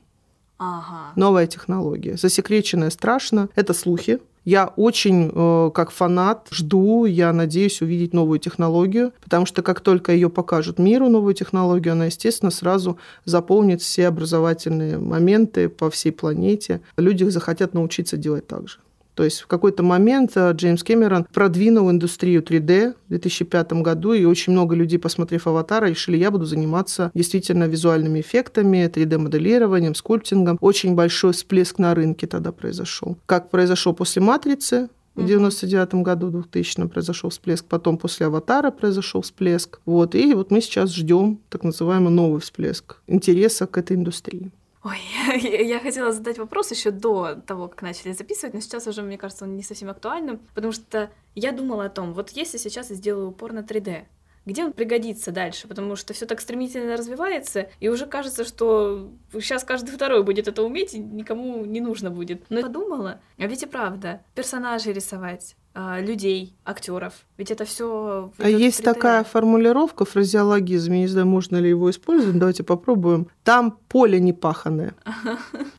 [0.57, 1.11] Ага.
[1.15, 2.15] Новая технология.
[2.15, 3.49] Засекреченная страшно.
[3.55, 4.19] Это слухи.
[4.45, 10.11] Я очень, э, как фанат, жду, я надеюсь увидеть новую технологию, потому что как только
[10.11, 16.81] ее покажут миру, новую технологию, она, естественно, сразу заполнит все образовательные моменты по всей планете.
[16.97, 18.79] Люди захотят научиться делать так же.
[19.16, 24.26] То есть в какой-то момент э, Джеймс Кэмерон продвинул индустрию 3D в 2005 году, и
[24.26, 30.57] очень много людей, посмотрев «Аватара», решили, я буду заниматься действительно визуальными эффектами, 3D-моделированием, скульптингом.
[30.61, 33.18] Очень большой всплеск на рынке тогда произошел.
[33.26, 39.22] Как произошел после «Матрицы», в 99 году, в 2000 произошел всплеск, потом после «Аватара» произошел
[39.22, 39.80] всплеск.
[39.86, 44.51] Вот, и вот мы сейчас ждем так называемый новый всплеск интереса к этой индустрии.
[44.84, 44.99] Ой,
[45.39, 49.45] я хотела задать вопрос еще до того, как начали записывать, но сейчас уже, мне кажется,
[49.45, 53.29] он не совсем актуальным, потому что я думала о том, вот если сейчас я сделаю
[53.29, 54.05] упор на 3D,
[54.45, 59.63] где он пригодится дальше, потому что все так стремительно развивается, и уже кажется, что сейчас
[59.63, 62.49] каждый второй будет это уметь, и никому не нужно будет.
[62.49, 67.13] Но я подумала, а ведь и правда, персонажей рисовать, людей, актеров.
[67.38, 68.32] Ведь это все.
[68.38, 73.28] А есть такая формулировка, фразеологизм, я не знаю, можно ли его использовать, давайте попробуем.
[73.43, 74.93] Там поле не паханное.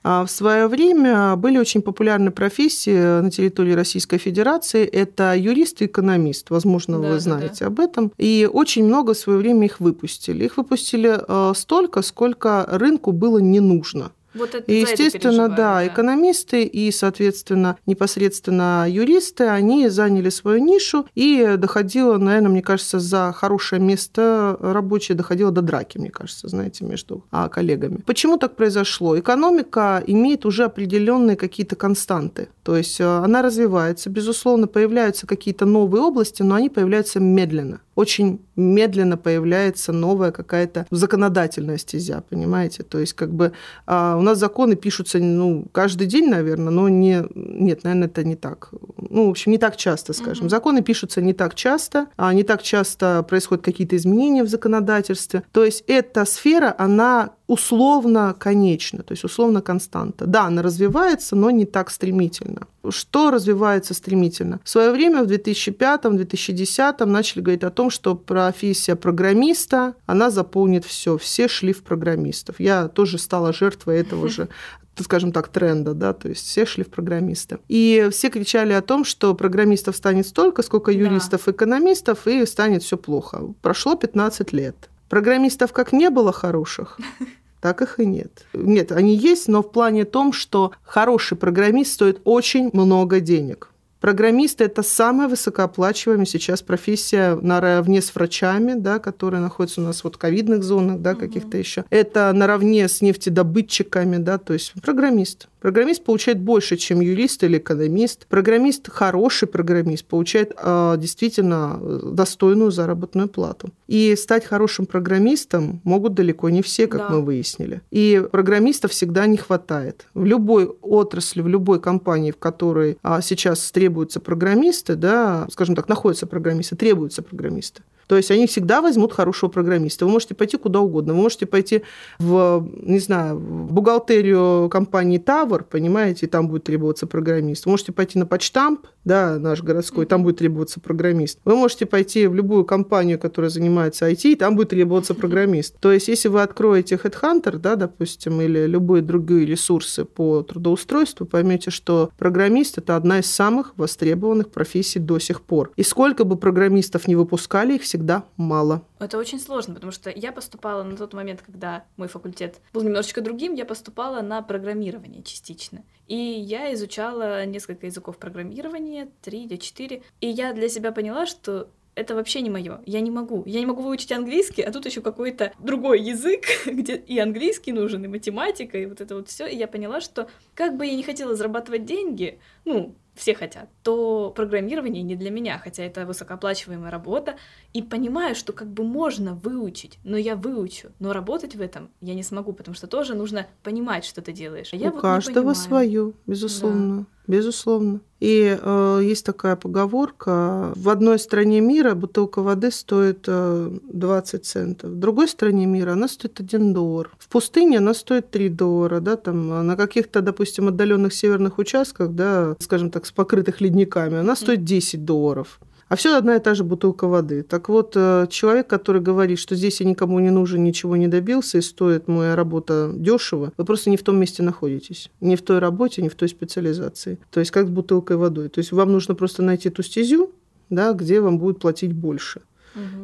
[0.07, 4.85] А в свое время были очень популярны профессии на территории Российской Федерации.
[4.85, 6.51] Это юрист и экономист.
[6.51, 7.67] Возможно, да, вы знаете да.
[7.69, 8.13] об этом.
[8.19, 10.45] И очень много в свое время их выпустили.
[10.45, 14.13] Их выпустили э, столько, сколько рынку было не нужно.
[14.35, 21.07] Вот это, и, естественно, да, да, экономисты и, соответственно, непосредственно юристы, они заняли свою нишу,
[21.15, 26.85] и доходило, наверное, мне кажется, за хорошее место рабочее доходило до драки, мне кажется, знаете,
[26.85, 28.03] между а, коллегами.
[28.07, 29.19] Почему так произошло?
[29.19, 32.49] Экономика имеет уже определенные какие-то константы.
[32.63, 38.41] То есть э, она развивается, безусловно, появляются какие-то новые области, но они появляются медленно очень
[38.57, 42.83] медленно появляется новая какая-то законодательная стезя, понимаете?
[42.83, 43.53] То есть как бы
[43.87, 48.37] а, у нас законы пишутся ну, каждый день, наверное, но не, нет, наверное, это не
[48.37, 48.71] так.
[48.97, 50.47] Ну, в общем, не так часто, скажем.
[50.47, 50.51] Угу.
[50.51, 55.43] Законы пишутся не так часто, а не так часто происходят какие-то изменения в законодательстве.
[55.53, 60.27] То есть эта сфера, она условно конечна, то есть условно константа.
[60.27, 62.67] Да, она развивается, но не так стремительно.
[62.89, 64.61] Что развивается стремительно?
[64.65, 71.19] В свое время, в 2005-2010 начали говорить о том, что профессия программиста, она заполнит все.
[71.19, 72.57] Все шли в программистов.
[72.59, 74.49] Я тоже стала жертвой этого же
[75.03, 77.59] скажем так, тренда, да, то есть все шли в программисты.
[77.69, 81.53] И все кричали о том, что программистов станет столько, сколько юристов, да.
[81.53, 83.43] экономистов, и станет все плохо.
[83.61, 84.89] Прошло 15 лет.
[85.09, 86.99] Программистов как не было хороших,
[87.61, 88.47] так их и нет.
[88.53, 93.71] Нет, они есть, но в плане том, что хороший программист стоит очень много денег.
[94.05, 100.17] Программисты– это самая высокооплачиваемая сейчас профессия наравне с врачами, да, которые находятся у нас вот
[100.17, 101.87] в ковидных зонах, да, каких-то еще.
[101.89, 105.49] Это наравне с нефтедобытчиками, да, то есть программист.
[105.65, 108.27] Программист получает больше, чем юрист или экономист.
[108.27, 113.71] Программист, хороший программист, получает э, действительно достойную заработную плату.
[113.87, 117.09] И стать хорошим программистом могут далеко не все, как да.
[117.09, 117.81] мы выяснили.
[117.91, 120.07] И программистов всегда не хватает.
[120.13, 125.89] В любой отрасли, в любой компании, в которой а, сейчас требуются программисты, да, скажем так,
[125.89, 130.07] находятся программисты, требуются программисты, то есть они всегда возьмут хорошего программиста.
[130.07, 131.15] Вы можете пойти куда угодно.
[131.15, 131.83] Вы можете пойти
[132.19, 137.67] в, не знаю, в бухгалтерию компании Тавр, понимаете, и там будет требоваться программист.
[137.67, 141.39] Вы можете пойти на почтамп, да, наш городской, там будет требоваться программист.
[141.45, 145.77] Вы можете пойти в любую компанию, которая занимается IT, и там будет требоваться программист.
[145.81, 151.71] То есть если вы откроете Headhunter, да, допустим, или любые другие ресурсы по трудоустройству, поймете,
[151.71, 155.73] что программист– это одна из самых востребованных профессий до сих пор.
[155.77, 158.85] И сколько бы программистов не выпускали, их всегда мало.
[158.99, 163.21] Это очень сложно, потому что я поступала на тот момент, когда мой факультет был немножечко
[163.21, 165.85] другим, я поступала на программирование частично.
[166.09, 170.03] И я изучала несколько языков программирования, три или четыре.
[170.21, 172.81] И я для себя поняла, что это вообще не мое.
[172.85, 173.45] Я не могу.
[173.47, 178.05] Я не могу выучить английский, а тут еще какой-то другой язык, где и английский нужен,
[178.05, 179.47] и математика, и вот это вот все.
[179.47, 184.33] И я поняла, что как бы я не хотела зарабатывать деньги, ну, все хотят, то
[184.35, 187.37] программирование не для меня, хотя это высокооплачиваемая работа,
[187.73, 192.15] и понимаю, что как бы можно выучить, но я выучу, но работать в этом я
[192.15, 194.71] не смогу, потому что тоже нужно понимать, что ты делаешь.
[194.73, 197.01] А я У вот каждого свое, безусловно.
[197.01, 197.07] Да.
[197.27, 198.01] Безусловно.
[198.21, 204.91] И э, есть такая поговорка, в одной стране мира бутылка воды стоит э, 20 центов,
[204.91, 207.11] в другой стране мира она стоит 1 доллар.
[207.19, 212.11] В пустыне она стоит 3 доллара, да, там, а на каких-то, допустим, отдаленных северных участках,
[212.13, 215.61] да, скажем так, с покрытых ледниками, она стоит 10 долларов.
[215.89, 217.43] А все одна и та же бутылка воды.
[217.43, 221.59] Так вот, э, человек, который говорит, что здесь я никому не нужен, ничего не добился,
[221.59, 225.11] и стоит моя работа дешево, вы просто не в том месте находитесь.
[225.21, 227.19] Не в той работе, не в той специализации.
[227.31, 228.49] То есть как с бутылкой водой.
[228.49, 230.33] То есть вам нужно просто найти ту стезю,
[230.71, 232.43] да, где вам будет платить больше.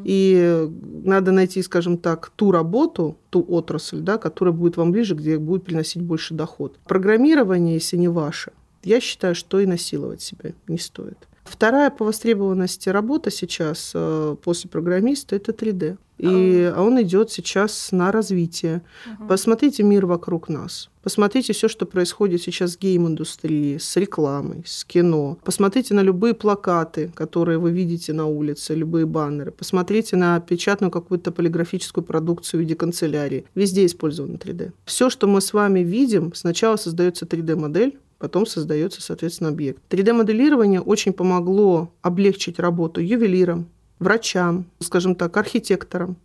[0.05, 0.69] И
[1.05, 5.65] надо найти, скажем так, ту работу, ту отрасль, да, которая будет вам ближе, где будет
[5.65, 6.77] приносить больше доход.
[6.85, 8.53] Программирование, если не ваше,
[8.83, 11.19] я считаю, что и насиловать себя не стоит.
[11.51, 15.99] Вторая по востребованности работа сейчас э, после программиста это 3D.
[16.19, 18.83] И а он идет сейчас на развитие.
[19.07, 19.29] Угу.
[19.29, 20.91] Посмотрите мир вокруг нас.
[21.03, 25.39] Посмотрите все, что происходит сейчас с гейм-индустрией, с рекламой, с кино.
[25.43, 29.51] Посмотрите на любые плакаты, которые вы видите на улице, любые баннеры.
[29.51, 33.47] Посмотрите на печатную какую-то полиграфическую продукцию в виде канцелярии.
[33.57, 34.73] Везде использовано 3D.
[34.85, 39.83] Все, что мы с вами видим, сначала создается 3D-модель, потом создается, соответственно, объект.
[39.93, 43.69] 3D-моделирование очень помогло облегчить работу ювелирам,
[43.99, 46.17] врачам, скажем так, архитекторам.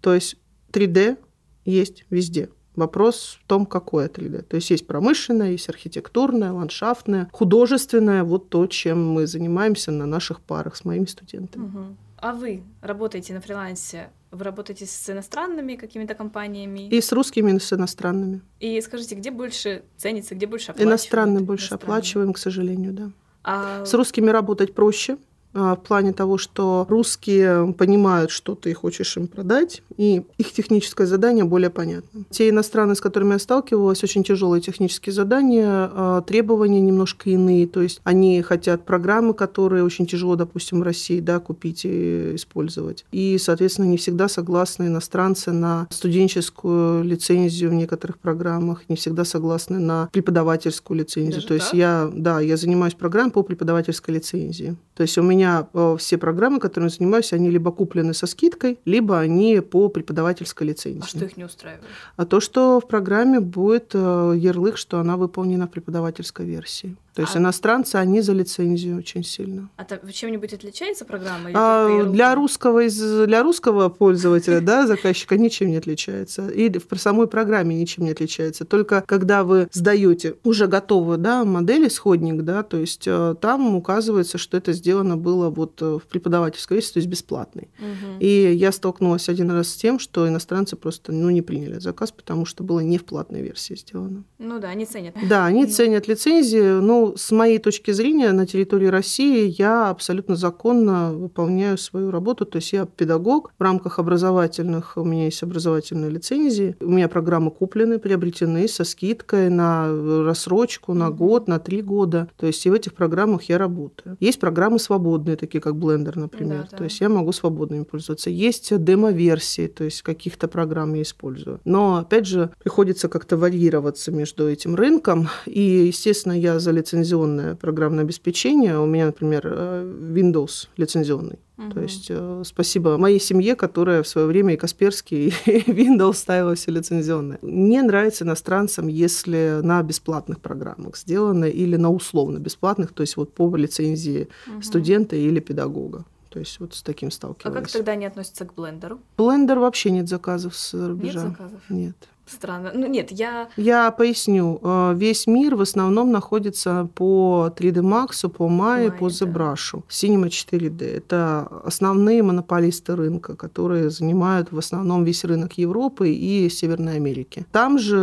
[0.00, 0.36] То есть
[0.72, 1.18] 3D
[1.64, 2.48] есть везде.
[2.76, 4.42] Вопрос в том, какое 3D.
[4.42, 10.40] То есть есть промышленное, есть архитектурное, ландшафтное, художественное, вот то, чем мы занимаемся на наших
[10.40, 11.66] парах с моими студентами.
[11.66, 11.96] Угу.
[12.20, 14.08] А вы работаете на фрилансе?
[14.30, 16.88] Вы работаете с иностранными какими-то компаниями?
[16.88, 18.42] И с русскими, и с иностранными.
[18.60, 20.90] И скажите, где больше ценится, где больше оплачивают?
[20.90, 23.10] Иностранные больше оплачиваем, к сожалению, да.
[23.42, 23.84] А...
[23.86, 25.16] С русскими работать проще,
[25.52, 31.44] в плане того, что русские понимают, что ты хочешь им продать, и их техническое задание
[31.44, 32.24] более понятно.
[32.30, 37.82] Те иностранные, с которыми я сталкивалась, очень тяжелые технические задания, а, требования немножко иные, то
[37.82, 43.04] есть они хотят программы, которые очень тяжело, допустим, в России да, купить и использовать.
[43.12, 49.78] И, соответственно, не всегда согласны иностранцы на студенческую лицензию в некоторых программах, не всегда согласны
[49.78, 51.34] на преподавательскую лицензию.
[51.34, 54.76] Даже то есть я, да, я занимаюсь программой по преподавательской лицензии.
[54.94, 58.26] То есть у меня меня э, все программы, которыми я занимаюсь, они либо куплены со
[58.26, 61.02] скидкой, либо они по преподавательской лицензии.
[61.02, 61.84] А что их не устраивает?
[62.16, 66.96] А то, что в программе будет э, ярлык, что она выполнена в преподавательской версии.
[67.18, 67.40] То есть а...
[67.40, 69.68] иностранцы, они за лицензию очень сильно.
[69.76, 71.50] А чем-нибудь отличается программа?
[71.52, 72.88] А, для, русского,
[73.26, 76.48] для русского пользователя, да, заказчика ничем не отличается.
[76.48, 78.64] И в самой программе ничем не отличается.
[78.64, 84.38] Только когда вы сдаете уже готовую да, модель, исходник, да, то есть э, там указывается,
[84.38, 87.68] что это сделано было вот э, в преподавательской версии, то есть бесплатный.
[87.80, 88.20] Угу.
[88.20, 92.44] И я столкнулась один раз с тем, что иностранцы просто ну, не приняли заказ, потому
[92.44, 94.22] что было не в платной версии сделано.
[94.38, 95.16] Ну да, они ценят.
[95.28, 95.70] Да, они ну.
[95.72, 102.10] ценят лицензии, ну, с моей точки зрения, на территории России я абсолютно законно выполняю свою
[102.10, 102.44] работу.
[102.44, 107.50] То есть я педагог в рамках образовательных, у меня есть образовательные лицензии, у меня программы
[107.50, 109.88] куплены, приобретены со скидкой на
[110.24, 112.28] рассрочку, на год, на три года.
[112.36, 114.16] То есть и в этих программах я работаю.
[114.20, 116.62] Есть программы свободные, такие как Blender, например.
[116.62, 116.76] Да, да.
[116.76, 118.28] То есть я могу свободно им пользоваться.
[118.28, 121.60] Есть демо-версии, то есть каких-то программ я использую.
[121.64, 125.28] Но, опять же, приходится как-то варьироваться между этим рынком.
[125.46, 128.78] И, естественно, я за лицензию лицензионное программное обеспечение.
[128.78, 131.38] У меня, например, э, Windows лицензионный.
[131.58, 131.70] Угу.
[131.72, 135.30] То есть э, спасибо моей семье, которая в свое время и Касперский, и
[135.70, 137.38] Windows ставила все лицензионное.
[137.42, 143.32] Мне нравится иностранцам, если на бесплатных программах сделано или на условно бесплатных, то есть вот
[143.32, 144.62] по лицензии угу.
[144.62, 146.04] студента или педагога.
[146.30, 147.56] То есть вот с таким сталкивались.
[147.56, 149.00] А как тогда они относятся к блендеру?
[149.16, 151.20] Блендер вообще нет заказов с рубежа.
[151.20, 151.60] Нет заказов?
[151.70, 151.96] Нет.
[152.28, 152.72] Странно.
[152.74, 153.48] Ну нет, я...
[153.56, 154.60] Я поясню.
[154.62, 159.72] Э, весь мир в основном находится по 3D Max, по Maya, по ZBrush.
[159.72, 159.82] Да.
[159.88, 160.84] Cinema 4D.
[160.84, 167.46] Это основные монополисты рынка, которые занимают в основном весь рынок Европы и Северной Америки.
[167.52, 167.96] Там же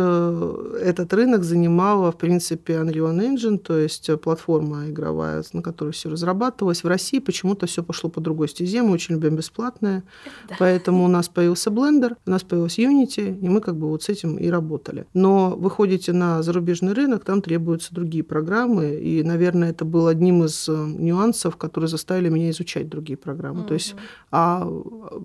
[0.82, 6.82] этот рынок занимала, в принципе, Unreal Engine, то есть платформа игровая, на которой все разрабатывалось.
[6.82, 8.82] В России почему-то все пошло по другой стезе.
[8.82, 10.02] Мы очень любим бесплатное.
[10.48, 10.56] Да.
[10.58, 14.15] Поэтому у нас появился Blender, у нас появился Unity, и мы как бы вот с
[14.16, 15.06] этим и работали.
[15.14, 20.68] Но выходите на зарубежный рынок, там требуются другие программы, и, наверное, это был одним из
[20.68, 23.62] э, нюансов, которые заставили меня изучать другие программы.
[23.62, 23.68] Mm-hmm.
[23.68, 23.94] То есть
[24.30, 24.68] а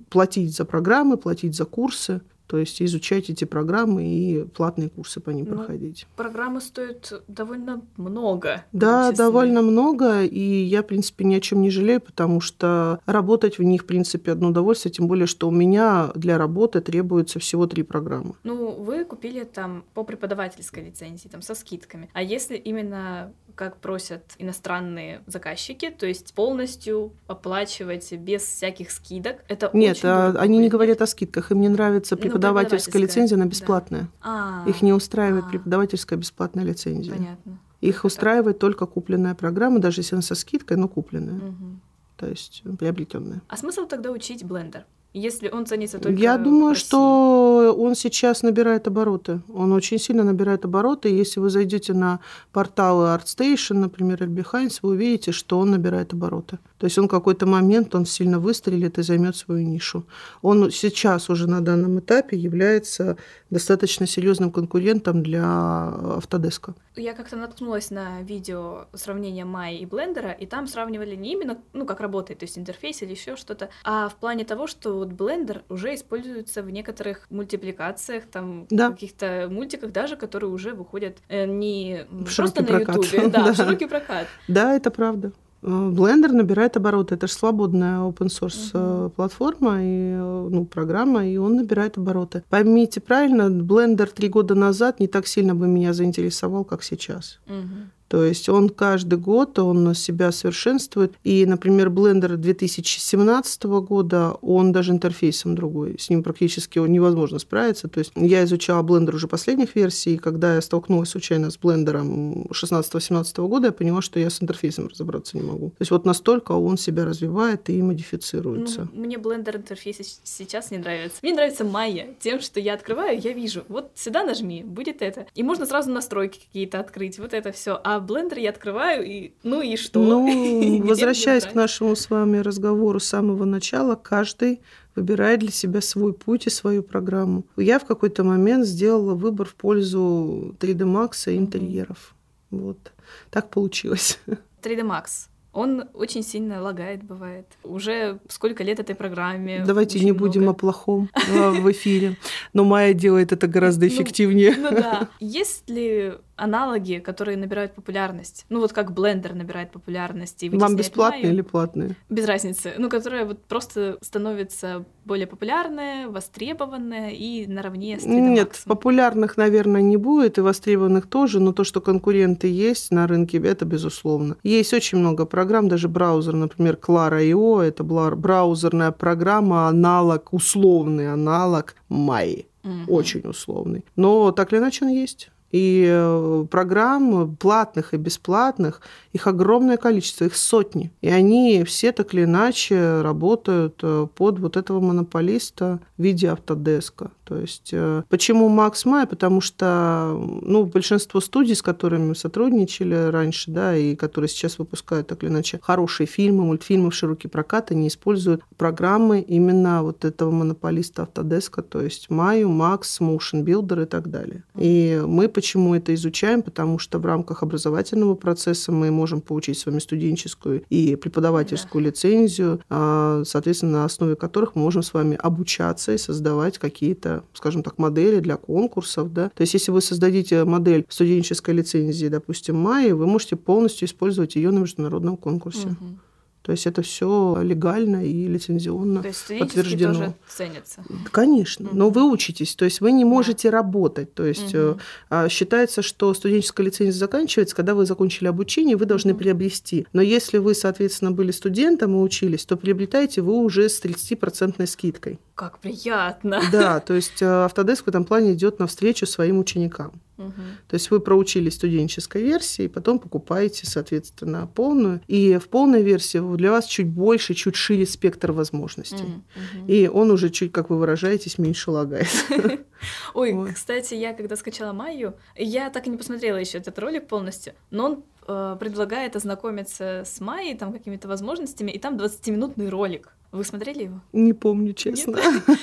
[0.10, 2.22] платить за программы, платить за курсы,
[2.52, 6.06] то есть изучать эти программы и платные курсы по ним ну, проходить.
[6.18, 8.66] Программы стоят довольно много.
[8.74, 13.58] Да, довольно много, и я, в принципе, ни о чем не жалею, потому что работать
[13.58, 17.68] в них, в принципе, одно удовольствие, тем более, что у меня для работы требуется всего
[17.68, 18.34] три программы.
[18.44, 22.10] Ну, вы купили там по преподавательской лицензии, там со скидками.
[22.12, 29.38] А если именно как просят иностранные заказчики, то есть полностью оплачивать без всяких скидок.
[29.48, 33.46] Это Нет, а, они не говорят о скидках, им не нравится ну, преподавательская, лицензия, она
[33.46, 34.10] бесплатная.
[34.24, 34.64] Да.
[34.68, 35.52] Их не устраивает А-а-а.
[35.52, 37.14] преподавательская бесплатная лицензия.
[37.14, 37.60] Понятно.
[37.82, 41.38] Их устраивает только купленная программа, даже если она со скидкой, но купленная.
[41.38, 41.80] Угу.
[42.18, 43.42] то есть приобретенное.
[43.48, 44.86] А смысл тогда учить блендер?
[45.14, 49.42] Если он ценится только Я думаю, что он сейчас набирает обороты.
[49.54, 51.10] Он очень сильно набирает обороты.
[51.10, 52.22] Если вы зайдете на
[52.54, 56.60] порталы ArtStation, например, или Behance, вы увидите, что он набирает обороты.
[56.78, 60.06] То есть он какой-то момент, он сильно выстрелит и займет свою нишу.
[60.42, 63.18] Он сейчас уже на данном этапе является
[63.52, 66.74] достаточно серьезным конкурентом для Autodesk.
[66.96, 71.86] Я как-то наткнулась на видео сравнения Maya и Blender, и там сравнивали не именно, ну,
[71.86, 75.62] как работает, то есть интерфейс или еще что-то, а в плане того, что вот Blender
[75.70, 78.90] уже используется в некоторых мультипликациях, там, да.
[78.92, 83.56] каких-то мультиках даже, которые уже выходят э, не в просто на Ютубе, да, да, в
[83.56, 84.28] широкий прокат.
[84.48, 85.34] Да, это правда.
[85.62, 87.16] Blender набирает обороты.
[87.16, 89.10] Это же свободная open source uh-huh.
[89.12, 92.44] платформа и ну, программа, и он набирает обороты.
[92.50, 97.40] Поймите правильно, Blender три года назад не так сильно бы меня заинтересовал, как сейчас.
[97.48, 97.88] Uh-huh.
[98.12, 101.14] То есть он каждый год, он себя совершенствует.
[101.24, 105.96] И, например, Blender 2017 года, он даже интерфейсом другой.
[105.98, 107.88] С ним практически невозможно справиться.
[107.88, 112.50] То есть я изучала Blender уже последних версий, и когда я столкнулась случайно с Blender
[112.50, 115.70] 16-17 года, я поняла, что я с интерфейсом разобраться не могу.
[115.70, 118.90] То есть вот настолько он себя развивает и модифицируется.
[118.92, 121.20] Ну, мне Blender интерфейс сейчас не нравится.
[121.22, 125.28] Мне нравится Maya тем, что я открываю, я вижу, вот сюда нажми, будет это.
[125.34, 127.80] И можно сразу настройки какие-то открыть, вот это все.
[127.82, 130.02] А блендер я открываю, и ну и что?
[130.02, 134.62] Ну, возвращаясь к нашему с вами разговору с самого начала, каждый
[134.96, 137.46] выбирает для себя свой путь и свою программу.
[137.56, 142.16] Я в какой-то момент сделала выбор в пользу 3D Max и интерьеров.
[142.50, 142.92] Вот.
[143.30, 144.20] Так получилось.
[144.62, 145.28] 3D Max.
[145.54, 147.46] Он очень сильно лагает, бывает.
[147.64, 149.64] Уже сколько лет этой программе.
[149.68, 150.20] Давайте не много.
[150.20, 152.16] будем о плохом в эфире.
[152.54, 154.56] Но Майя делает это гораздо ну, эффективнее.
[154.56, 155.10] Ну, ну да.
[155.20, 158.46] Есть ли аналоги, которые набирают популярность.
[158.50, 160.42] Ну вот как Blender набирает популярность.
[160.42, 161.34] И Вам бесплатные Maya.
[161.34, 161.96] или платные?
[162.10, 162.74] Без разницы.
[162.78, 168.62] Ну, которые вот просто становятся более популярные, востребованные и наравне с 3D Нет, Max.
[168.66, 173.66] популярных, наверное, не будет, и востребованных тоже, но то, что конкуренты есть на рынке, это
[173.66, 174.38] безусловно.
[174.42, 182.46] Есть очень много программ, даже браузер, например, Clara.io, это браузерная программа, аналог, условный аналог Mai.
[182.64, 182.94] Угу.
[182.94, 183.84] Очень условный.
[183.96, 185.30] Но так или иначе он есть.
[185.52, 188.82] И э, программ платных и бесплатных,
[189.14, 190.92] их огромное количество, их сотни.
[191.02, 197.12] И они все так или иначе работают э, под вот этого монополиста в виде автодеска.
[197.32, 199.08] То есть э, почему Макс Май?
[199.08, 205.08] Потому что ну, большинство студий, с которыми мы сотрудничали раньше, да, и которые сейчас выпускают
[205.08, 210.30] так или иначе хорошие фильмы, мультфильмы в широкий прокат, они используют программы именно вот этого
[210.32, 214.44] монополиста автодеска, то есть Маю, Макс, Motion Builder и так далее.
[214.58, 216.44] И мы Почему это изучаем?
[216.44, 221.90] Потому что в рамках образовательного процесса мы можем получить с вами студенческую и преподавательскую да.
[221.90, 227.64] лицензию, а, соответственно, на основе которых мы можем с вами обучаться и создавать какие-то, скажем
[227.64, 229.12] так, модели для конкурсов.
[229.14, 229.32] Да?
[229.34, 234.52] То есть, если вы создадите модель студенческой лицензии, допустим, Майи, вы можете полностью использовать ее
[234.52, 235.70] на международном конкурсе.
[235.70, 235.98] Угу.
[236.42, 239.94] То есть это все легально и лицензионно То есть подтверждено.
[239.94, 240.84] тоже ценятся.
[241.12, 241.76] Конечно, mm-hmm.
[241.76, 243.52] но вы учитесь, то есть вы не можете yeah.
[243.52, 244.14] работать.
[244.14, 245.30] То есть mm-hmm.
[245.30, 249.18] считается, что студенческая лицензия заканчивается, когда вы закончили обучение, вы должны mm-hmm.
[249.18, 249.88] приобрести.
[249.94, 255.20] Но если вы, соответственно, были студентом и учились, то приобретаете вы уже с 30% скидкой.
[255.42, 256.40] Как приятно.
[256.52, 260.00] Да, то есть э, Autodesk в этом плане идет навстречу своим ученикам.
[260.20, 260.42] Угу.
[260.68, 265.02] То есть вы проучились студенческой версии, потом покупаете, соответственно, полную.
[265.08, 269.04] И в полной версии для вас чуть больше, чуть шире спектр возможностей.
[269.04, 269.68] Угу.
[269.68, 272.10] И он уже чуть, как вы выражаетесь, меньше лагает.
[273.16, 277.54] Ой, кстати, я когда скачала Майю, я так и не посмотрела еще этот ролик полностью,
[277.72, 283.16] но он э, предлагает ознакомиться с Майей, там какими-то возможностями, и там 20-минутный ролик.
[283.32, 284.02] Вы смотрели его?
[284.12, 285.18] Не помню, честно.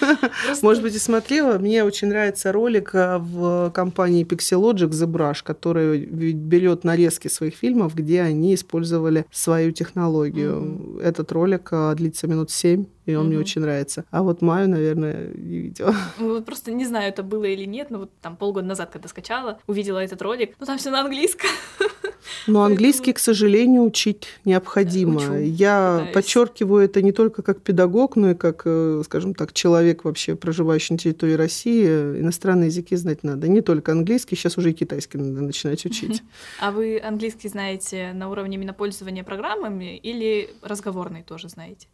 [0.62, 1.58] Может быть, и смотрела.
[1.58, 7.94] Мне очень нравится ролик э, в компании Pixelogic The Brush, который берет нарезки своих фильмов,
[7.94, 10.98] где они использовали свою технологию.
[11.02, 14.04] Этот ролик э, длится минут семь и он мне очень нравится.
[14.10, 15.94] А вот Маю, наверное, не видела.
[16.18, 19.60] Ну, просто не знаю, это было или нет, но вот там полгода назад, когда скачала,
[19.66, 21.48] увидела этот ролик, ну там все на английском.
[22.46, 25.16] Но английский, к сожалению, учить необходимо.
[25.16, 26.14] Учу, Я пытаюсь.
[26.14, 30.94] подчеркиваю это не только как педагог, но и как, э, скажем так, человек вообще, проживающий
[30.94, 31.86] на территории России.
[31.86, 33.48] Иностранные языки знать надо.
[33.48, 36.22] Не только английский, сейчас уже и китайский надо начинать учить.
[36.60, 41.86] А вы английский знаете на уровне именно пользования программами или разговорный тоже знаете?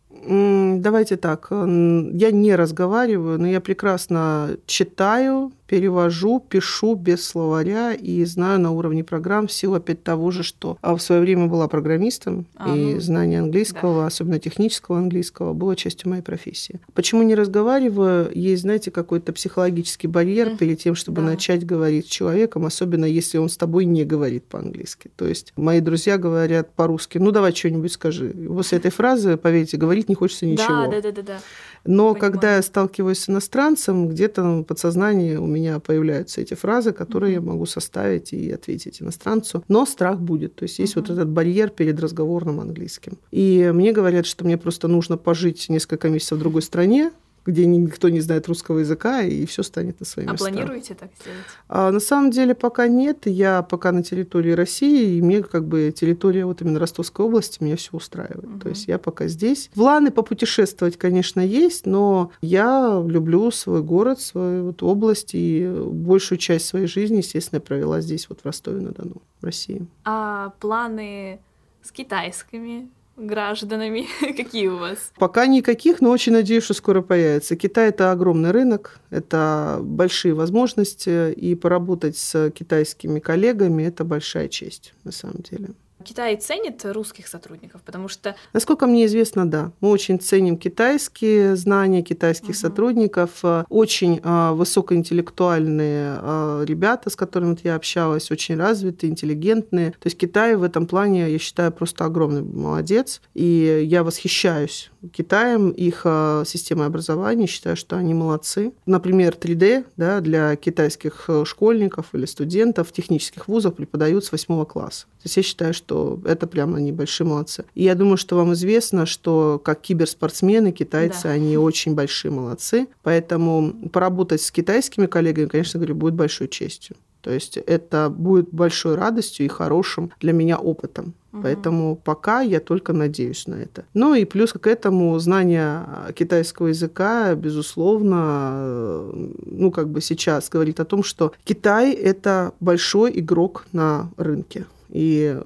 [0.80, 1.48] Давайте так.
[1.50, 9.02] Я не разговариваю, но я прекрасно читаю, перевожу, пишу без словаря и знаю на уровне
[9.02, 12.94] программ в силу опять того же, что а в свое время была программистом, а, и
[12.94, 14.06] ну, знание английского, да.
[14.06, 16.78] особенно технического английского, было частью моей профессии.
[16.92, 18.30] Почему не разговариваю?
[18.32, 20.58] Есть, знаете, какой-то психологический барьер mm.
[20.58, 21.30] перед тем, чтобы да.
[21.30, 25.10] начать говорить с человеком, особенно если он с тобой не говорит по-английски.
[25.16, 28.28] То есть мои друзья говорят по-русски, ну давай что-нибудь скажи.
[28.28, 30.86] После этой фразы, поверьте, говорить не хочется ничего.
[30.86, 31.40] Да, да, да, да.
[31.84, 32.32] Но Понимаю.
[32.32, 37.44] когда я сталкиваюсь с иностранцем, где-то в подсознании у меня появляются эти фразы, которые mm-hmm.
[37.44, 39.64] я могу составить и ответить иностранцу.
[39.68, 40.54] Но страх будет.
[40.54, 41.00] То есть есть mm-hmm.
[41.00, 43.18] вот этот барьер перед разговорным английским.
[43.30, 47.12] И мне говорят, что мне просто нужно пожить несколько месяцев в другой стране,
[47.46, 50.46] где никто не знает русского языка, и все станет на свои а места.
[50.46, 51.40] А планируете так сделать?
[51.68, 53.26] А, на самом деле пока нет.
[53.26, 57.76] Я пока на территории России, и мне как бы территория вот именно Ростовской области меня
[57.76, 58.44] все устраивает.
[58.44, 58.58] Угу.
[58.60, 59.70] То есть я пока здесь.
[59.74, 66.66] Планы попутешествовать, конечно, есть, но я люблю свой город, свою вот область, и большую часть
[66.66, 69.86] своей жизни, естественно, я провела здесь, вот в Ростове-на-Дону, в России.
[70.04, 71.40] А планы
[71.82, 74.06] с китайскими гражданами?
[74.20, 75.12] Какие у вас?
[75.18, 77.56] Пока никаких, но очень надеюсь, что скоро появится.
[77.56, 84.94] Китай– это огромный рынок, это большие возможности, и поработать с китайскими коллегами– это большая честь
[85.04, 85.70] на самом деле.
[86.04, 88.36] Китай ценит русских сотрудников, потому что...
[88.52, 89.72] Насколько мне известно, да.
[89.80, 92.54] Мы очень ценим китайские знания китайских угу.
[92.54, 93.42] сотрудников.
[93.68, 99.92] Очень э, высокоинтеллектуальные э, ребята, с которыми я общалась, очень развитые, интеллигентные.
[99.92, 103.20] То есть Китай в этом плане, я считаю, просто огромный молодец.
[103.34, 107.46] И я восхищаюсь Китаем, их э, системой образования.
[107.46, 108.72] Считаю, что они молодцы.
[108.86, 115.06] Например, 3D да, для китайских школьников или студентов технических вузах преподают с 8 класса.
[115.24, 117.64] То есть я считаю, что это прямо они большие молодцы.
[117.74, 121.30] И я думаю, что вам известно, что как киберспортсмены китайцы, да.
[121.30, 122.88] они очень большие молодцы.
[123.02, 126.96] Поэтому поработать с китайскими коллегами, конечно, говорю, будет большой честью.
[127.24, 131.14] То есть это будет большой радостью и хорошим для меня опытом.
[131.32, 131.42] Угу.
[131.42, 133.86] Поэтому пока я только надеюсь на это.
[133.94, 139.10] Ну и плюс к этому знание китайского языка, безусловно,
[139.46, 145.40] ну как бы сейчас говорит о том, что Китай это большой игрок на рынке и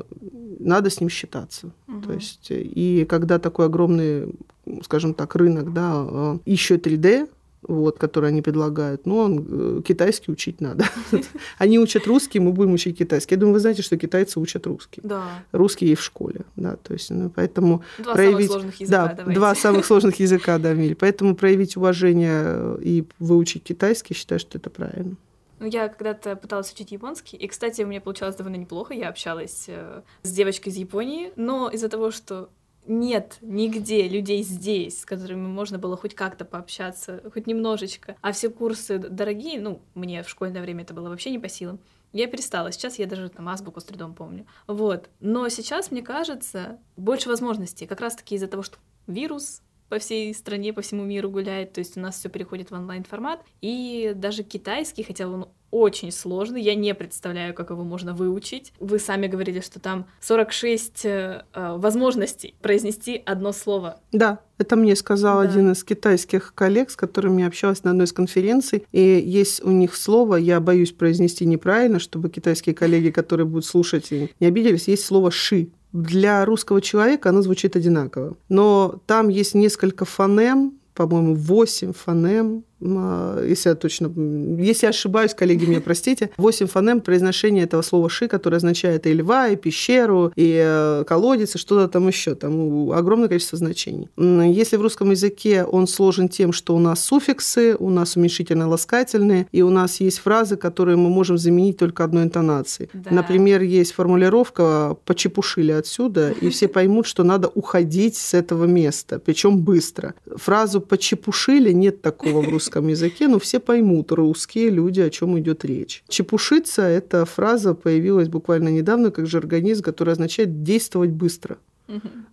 [0.59, 1.71] надо с ним считаться.
[1.87, 2.01] Угу.
[2.01, 4.35] То есть, и когда такой огромный,
[4.83, 7.29] скажем так, рынок, да, э, еще 3D,
[7.63, 10.85] вот, который они предлагают, ну, он, э, китайский учить надо.
[11.59, 13.35] Они учат русский, мы будем учить китайский.
[13.35, 15.01] Я думаю, вы знаете, что китайцы учат русский.
[15.05, 15.45] Да.
[15.53, 18.47] Русский и в школе, да, то есть, ну, поэтому два проявить...
[18.47, 19.39] самых сложных языка, да, давайте.
[19.39, 20.95] два самых сложных языка, да, Миль.
[20.95, 25.17] Поэтому проявить уважение и выучить китайский, считаю, что это правильно.
[25.61, 28.95] Ну, я когда-то пыталась учить японский, и, кстати, у меня получалось довольно неплохо.
[28.95, 32.49] Я общалась э, с девочкой из Японии, но из-за того, что
[32.89, 38.49] нет нигде людей здесь, с которыми можно было хоть как-то пообщаться, хоть немножечко, а все
[38.49, 41.79] курсы дорогие, ну, мне в школьное время это было вообще не по силам,
[42.13, 42.73] я перестала.
[42.73, 44.47] Сейчас я даже там азбуку с трудом помню.
[44.67, 45.11] Вот.
[45.21, 47.87] Но сейчас, мне кажется, больше возможностей.
[47.87, 51.97] Как раз-таки из-за того, что вирус, по всей стране, по всему миру гуляет, то есть
[51.97, 56.95] у нас все переходит в онлайн-формат, и даже китайский, хотя он очень сложный, я не
[56.95, 58.73] представляю, как его можно выучить.
[58.81, 64.01] Вы сами говорили, что там 46 э, э, возможностей произнести одно слово.
[64.13, 65.49] Да, это мне сказал да.
[65.49, 68.87] один из китайских коллег, с которыми я общалась на одной из конференций.
[68.93, 74.11] И есть у них слово, я боюсь произнести неправильно, чтобы китайские коллеги, которые будут слушать,
[74.11, 78.37] не обиделись, есть слово «ши» для русского человека оно звучит одинаково.
[78.49, 84.13] Но там есть несколько фонем, по-моему, 8 фонем, если я точно...
[84.61, 86.31] Если я ошибаюсь, коллеги, меня простите.
[86.37, 91.57] 8 фонем произношения этого слова «ши», которое означает и льва, и пещеру, и э, колодец,
[91.57, 92.35] и что-то там еще.
[92.35, 94.09] Там огромное количество значений.
[94.17, 99.63] Если в русском языке он сложен тем, что у нас суффиксы, у нас уменьшительно-ласкательные, и
[99.63, 102.91] у нас есть фразы, которые мы можем заменить только одной интонацией.
[102.93, 103.11] Да.
[103.11, 109.59] Например, есть формулировка «почепушили отсюда», и все поймут, что надо уходить с этого места, причем
[109.59, 110.15] быстро.
[110.37, 115.39] Фразу «почепушили» нет такого в русском русском языке, но все поймут, русские люди, о чем
[115.39, 116.03] идет речь.
[116.09, 121.57] Чепушиться– эта фраза появилась буквально недавно как жаргонизм, который означает действовать быстро.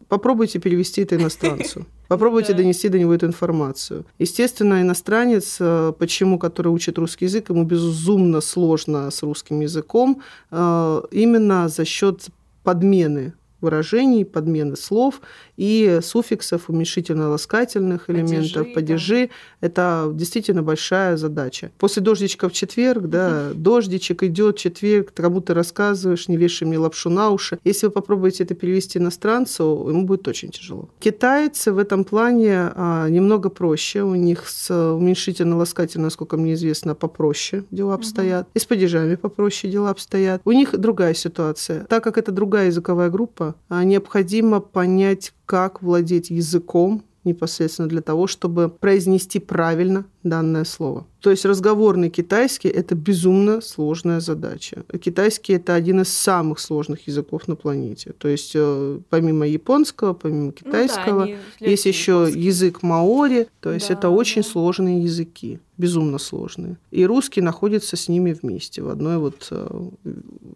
[0.09, 1.85] Попробуйте перевести это иностранцу.
[2.09, 2.57] Попробуйте да.
[2.57, 4.05] донести до него эту информацию.
[4.19, 10.21] Естественно, иностранец, э, почему, который учит русский язык, ему безумно сложно с русским языком,
[10.51, 12.27] э, именно за счет
[12.63, 13.33] подмены
[13.65, 15.21] выражений, подмены слов
[15.57, 19.27] и суффиксов, уменьшительно-ласкательных элементов, падежи.
[19.27, 19.67] Да.
[19.67, 21.71] Это действительно большая задача.
[21.77, 27.09] После дождичка в четверг, да, дождичек идет, четверг, кому ты рассказываешь, не вешай мне лапшу
[27.09, 27.59] на уши.
[27.63, 30.89] Если вы попробуете это перевести иностранцу, ему будет очень тяжело.
[30.99, 34.03] Китайцы в этом плане а, немного проще.
[34.03, 38.47] У них с уменьшительно-ласкательно, насколько мне известно, попроще дела обстоят.
[38.53, 40.41] И с падежами попроще дела обстоят.
[40.45, 41.85] У них другая ситуация.
[41.85, 48.27] Так как это другая языковая группа, а, необходимо понять, как владеть языком непосредственно для того,
[48.27, 51.05] чтобы произнести правильно данное слово.
[51.25, 54.83] То есть разговорный китайский– это безумно сложная задача.
[55.01, 58.13] Китайский– это один из самых сложных языков на планете.
[58.17, 63.47] То есть э, помимо японского, помимо китайского, ну, да, есть еще язык маори.
[63.59, 64.49] То есть да, это очень да.
[64.49, 66.77] сложные языки, безумно сложные.
[66.91, 69.89] И русский находится с ними вместе в одной вот э,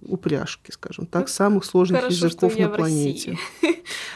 [0.07, 3.39] упряжке, скажем так, ну, самых сложных Хорошо, языков на планете.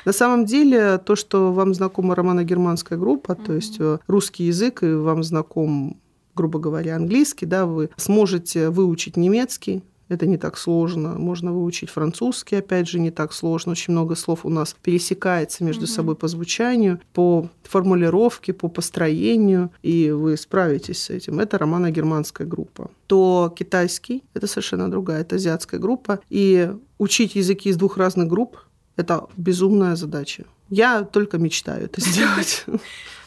[0.05, 4.93] На самом деле то, что вам знакома романо-германская группа, то есть э, русский язык, и
[4.93, 5.99] вам знаком
[6.35, 11.13] грубо говоря, английский, да, вы сможете выучить немецкий, это не так сложно.
[11.19, 13.73] Можно выучить французский, опять же, не так сложно.
[13.73, 15.87] Очень много слов у нас пересекается между mm-hmm.
[15.87, 21.39] собой по звучанию, по формулировке, по построению, и вы справитесь с этим.
[21.39, 22.89] Это романо-германская группа.
[23.05, 26.19] То китайский– это совершенно другая, это азиатская группа.
[26.31, 28.57] И учить языки из двух разных групп–
[28.95, 30.45] это безумная задача.
[30.69, 32.65] Я только мечтаю это сделать.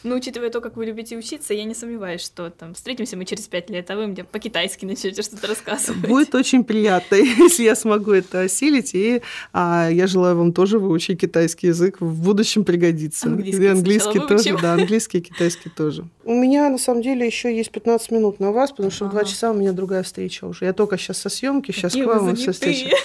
[0.03, 3.47] Ну, учитывая то, как вы любите учиться, я не сомневаюсь, что там встретимся мы через
[3.47, 6.07] пять лет, а вы мне по-китайски начнете что-то рассказывать.
[6.07, 8.93] Будет очень приятно, если я смогу это осилить.
[8.93, 9.21] И
[9.51, 11.99] а, я желаю вам тоже выучить китайский язык.
[11.99, 13.27] В будущем пригодится.
[13.27, 16.07] Английский, и английский тоже, да, английский и китайский тоже.
[16.23, 19.11] У меня, на самом деле, еще есть 15 минут на вас, потому что ага.
[19.11, 20.65] в 2 часа у меня другая встреча уже.
[20.65, 22.95] Я только сейчас со съемки, сейчас Какие к вам все встреча.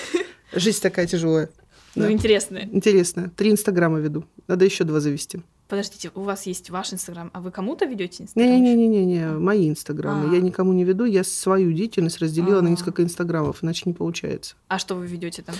[0.52, 1.48] Жизнь такая тяжелая.
[1.94, 2.12] Ну, да.
[2.12, 2.68] интересная.
[2.72, 3.30] Интересная.
[3.36, 4.24] Три инстаграма веду.
[4.48, 5.42] Надо еще два завести.
[5.68, 8.50] Подождите, у вас есть ваш Инстаграм, а вы кому-то ведете Инстаграм?
[8.50, 10.26] Не-не-не-не, мои Инстаграмы.
[10.26, 10.34] А-а-а.
[10.34, 12.62] Я никому не веду, я свою деятельность разделила А-а-а.
[12.62, 14.54] на несколько Инстаграмов, иначе не получается.
[14.68, 15.54] А что вы ведете там?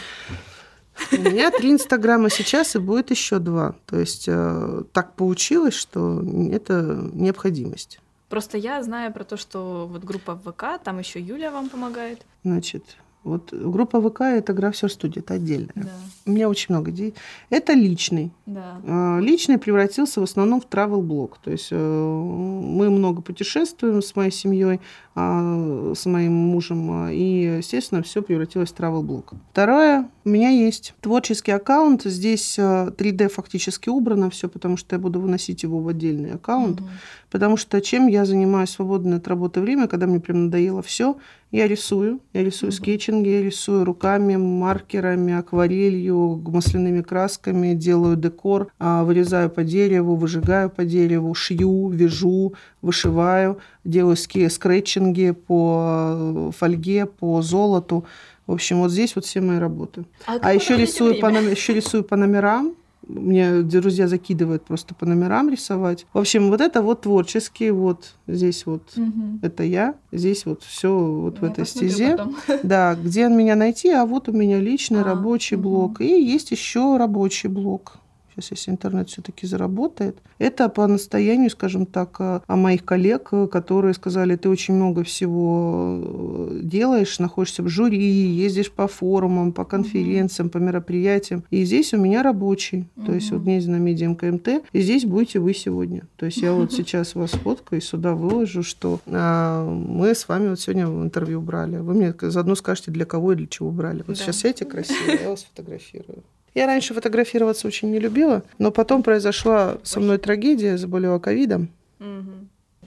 [1.13, 3.75] У меня три Инстаграма сейчас, и будет еще два.
[3.87, 7.99] То есть э, так получилось, что это необходимость.
[8.29, 12.27] Просто я знаю про то, что вот группа ВК, там еще Юля вам помогает.
[12.45, 12.85] Значит,
[13.25, 15.73] вот группа ВК это графер студия, это отдельная.
[15.75, 15.91] Да.
[16.27, 17.15] У меня очень много идей.
[17.51, 18.33] Это личный.
[18.47, 18.81] Да.
[18.85, 21.39] А, личный превратился в основном в travel блог.
[21.39, 24.81] То есть э, мы много путешествуем с моей семьей,
[25.15, 29.35] а, с моим мужем, а, и, естественно, все превратилось в travel блог.
[29.53, 32.03] Второе, у меня есть творческий аккаунт.
[32.05, 36.81] Здесь 3D фактически убрано все, потому что я буду выносить его в отдельный аккаунт.
[36.81, 36.89] Угу.
[37.31, 41.17] Потому что чем я занимаюсь свободное от работы время, когда мне прям надоело все,
[41.53, 42.21] я рисую.
[42.33, 42.77] Я рисую mm-hmm.
[42.77, 50.71] скетчинги, я рисую руками, маркерами, акварелью, масляными красками, делаю декор, а, вырезаю по дереву, выжигаю
[50.71, 58.07] по дереву, шью, вяжу, вышиваю, делаю скретчинги по э, фольге, по золоту.
[58.53, 60.05] В общем, вот здесь вот все мои работы.
[60.27, 62.75] А, а еще рисую, по, еще рисую по номерам,
[63.09, 66.05] мне друзья закидывают просто по номерам рисовать.
[66.13, 69.39] В общем, вот это вот творческий, вот здесь вот угу.
[69.41, 72.11] это я, здесь вот все вот я в этой стезе.
[72.11, 72.37] Потом.
[72.63, 75.63] Да, где меня найти, а вот у меня личный а, рабочий угу.
[75.63, 76.03] блок.
[76.03, 78.02] И есть еще рабочий блок
[78.35, 83.95] сейчас если интернет все-таки заработает, это по настоянию, скажем так, о а, моих коллег, которые
[83.95, 90.51] сказали, ты очень много всего э, делаешь, находишься в жюри, ездишь по форумам, по конференциям,
[90.51, 91.45] по мероприятиям.
[91.51, 92.89] И здесь у меня рабочий.
[93.07, 96.07] То есть вот здесь на Medium КМТ, и здесь будете вы сегодня.
[96.17, 100.49] То есть я вот сейчас вас фоткаю и сюда выложу, что а, мы с вами
[100.49, 101.77] вот сегодня в интервью брали.
[101.77, 104.05] Вы мне заодно скажете, для кого и для чего брали.
[104.07, 104.23] Вот да.
[104.23, 106.23] сейчас эти красивые, я вас фотографирую.
[106.55, 111.69] Я раньше фотографироваться очень не любила, но потом произошла со мной трагедия, заболела ковидом.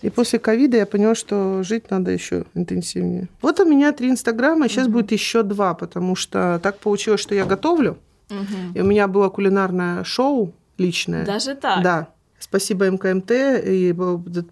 [0.01, 3.29] И после ковида я поняла, что жить надо еще интенсивнее.
[3.41, 4.95] Вот у меня три инстаграма, сейчас угу.
[4.95, 7.97] будет еще два, потому что так получилось, что я готовлю.
[8.29, 8.73] Угу.
[8.75, 11.25] И у меня было кулинарное шоу личное.
[11.25, 11.81] Даже так?
[11.81, 12.07] Да.
[12.39, 13.95] Спасибо МКМТ, и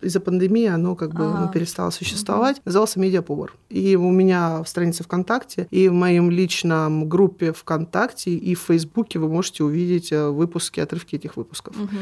[0.01, 2.57] из-за пандемии оно как бы ну, перестало существовать.
[2.57, 2.63] Угу.
[2.65, 3.53] Назывался «Медиаповар».
[3.69, 9.19] И у меня в странице ВКонтакте, и в моем личном группе ВКонтакте, и в Фейсбуке
[9.19, 11.75] вы можете увидеть э, выпуски, отрывки этих выпусков.
[11.77, 11.97] Угу.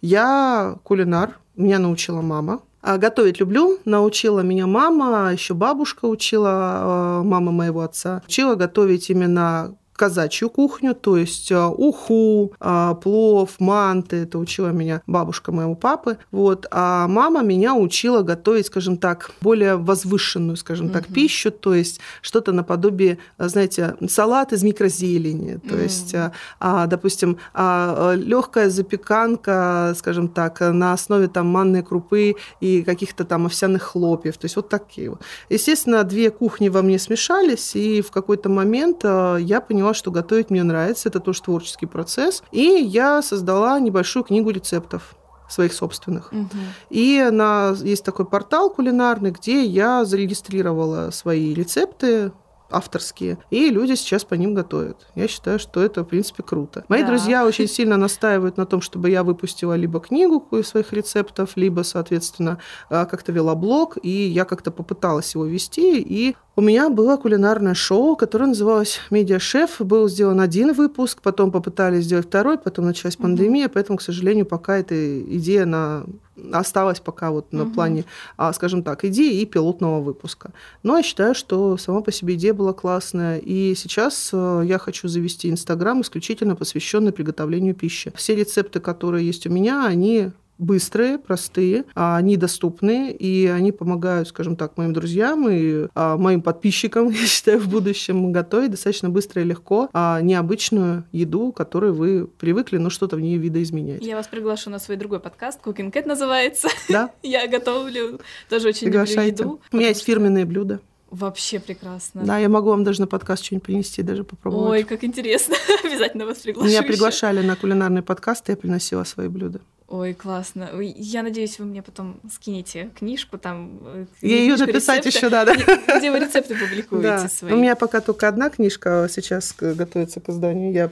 [0.00, 2.60] Я кулинар, меня научила мама.
[2.80, 3.78] А готовить люблю.
[3.84, 8.22] Научила меня мама, еще бабушка учила, э, мама моего отца.
[8.26, 14.16] Учила готовить именно казачью кухню, то есть а, уху, а, плов, манты.
[14.16, 16.18] Это учила меня бабушка моего папы.
[16.30, 16.66] Вот.
[16.70, 22.52] А мама меня учила готовить, скажем так, более возвышенную, скажем так, пищу, то есть что-то
[22.52, 26.14] наподобие, знаете, салат из микрозелени, то есть,
[26.60, 34.38] допустим, легкая запеканка, скажем так, на основе там манной крупы и каких-то там овсяных хлопьев.
[34.38, 35.12] То есть вот такие.
[35.48, 40.50] Естественно, две кухни во мне смешались, и в какой-то момент я поняла, поняла, что готовить
[40.50, 42.42] мне нравится, это тоже творческий процесс.
[42.52, 45.14] И я создала небольшую книгу рецептов
[45.48, 46.32] своих собственных.
[46.32, 46.58] Угу.
[46.90, 52.32] И на, есть такой портал кулинарный, где я зарегистрировала свои рецепты,
[52.70, 55.06] авторские, и люди сейчас по ним готовят.
[55.14, 56.84] Я считаю, что это, в принципе, круто.
[56.88, 57.08] Мои да.
[57.08, 62.58] друзья очень сильно настаивают на том, чтобы я выпустила либо книгу своих рецептов, либо, соответственно,
[62.90, 67.74] а, как-то вела блог, и я как-то попыталась его вести, и у меня было кулинарное
[67.74, 69.80] шоу, которое называлось «Медиа-шеф».
[69.80, 73.70] Был сделан один выпуск, потом попытались сделать второй, потом началась пандемия, mm-hmm.
[73.72, 76.04] поэтому, к сожалению, пока эта идея на
[76.52, 77.72] осталась пока вот на угу.
[77.74, 78.04] плане,
[78.36, 80.52] а, скажем так, идеи и пилотного выпуска.
[80.82, 83.38] Но я считаю, что сама по себе идея была классная.
[83.38, 88.12] И сейчас э, я хочу завести Инстаграм исключительно посвященный приготовлению пищи.
[88.14, 94.28] Все рецепты, которые есть у меня, они быстрые, простые, а они доступные, и они помогают,
[94.28, 99.42] скажем так, моим друзьям и а, моим подписчикам, я считаю, в будущем готовить достаточно быстро
[99.42, 104.04] и легко а, необычную еду, которую вы привыкли, но что-то в ней видоизменять.
[104.04, 106.68] Я вас приглашу на свой другой подкаст, Cooking Cat называется.
[106.88, 107.10] Да.
[107.22, 109.60] Я готовлю, тоже очень люблю еду.
[109.72, 110.80] У меня есть фирменные блюда.
[111.10, 112.22] Вообще прекрасно.
[112.22, 114.70] Да, я могу вам даже на подкаст что-нибудь принести, даже попробовать.
[114.70, 115.56] Ой, как интересно.
[115.84, 116.68] Обязательно вас приглашу.
[116.68, 119.60] Меня приглашали на кулинарный подкаст, и я приносила свои блюда.
[119.88, 120.68] Ой, классно.
[120.80, 123.80] Я надеюсь, вы мне потом скинете книжку там.
[123.82, 125.54] Э, я ее написать еще надо.
[125.96, 127.28] Где вы рецепты публикуете да.
[127.28, 127.52] свои?
[127.54, 130.72] У меня пока только одна книжка сейчас готовится к изданию.
[130.72, 130.90] Я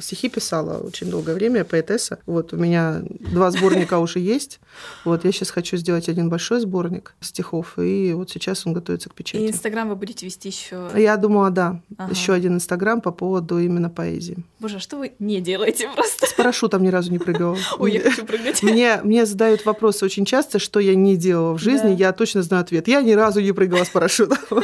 [0.00, 2.18] стихи писала очень долгое время, поэтесса.
[2.26, 3.02] Вот у меня
[3.32, 4.60] два сборника уже есть.
[5.04, 9.14] Вот я сейчас хочу сделать один большой сборник стихов, и вот сейчас он готовится к
[9.14, 9.42] печати.
[9.42, 10.88] И Инстаграм вы будете вести еще?
[10.96, 12.12] Я думала, да, ага.
[12.12, 14.44] еще один Инстаграм по поводу именно поэзии.
[14.60, 16.26] Боже, а что вы не делаете просто?
[16.26, 17.56] С парашютом ни разу не прыгала.
[17.78, 18.62] Ой, я хочу прыгать.
[18.62, 22.62] Мне, мне задают вопросы очень часто, что я не делала в жизни, я точно знаю
[22.62, 22.88] ответ.
[22.88, 24.38] Я ни разу не прыгала с парашютом.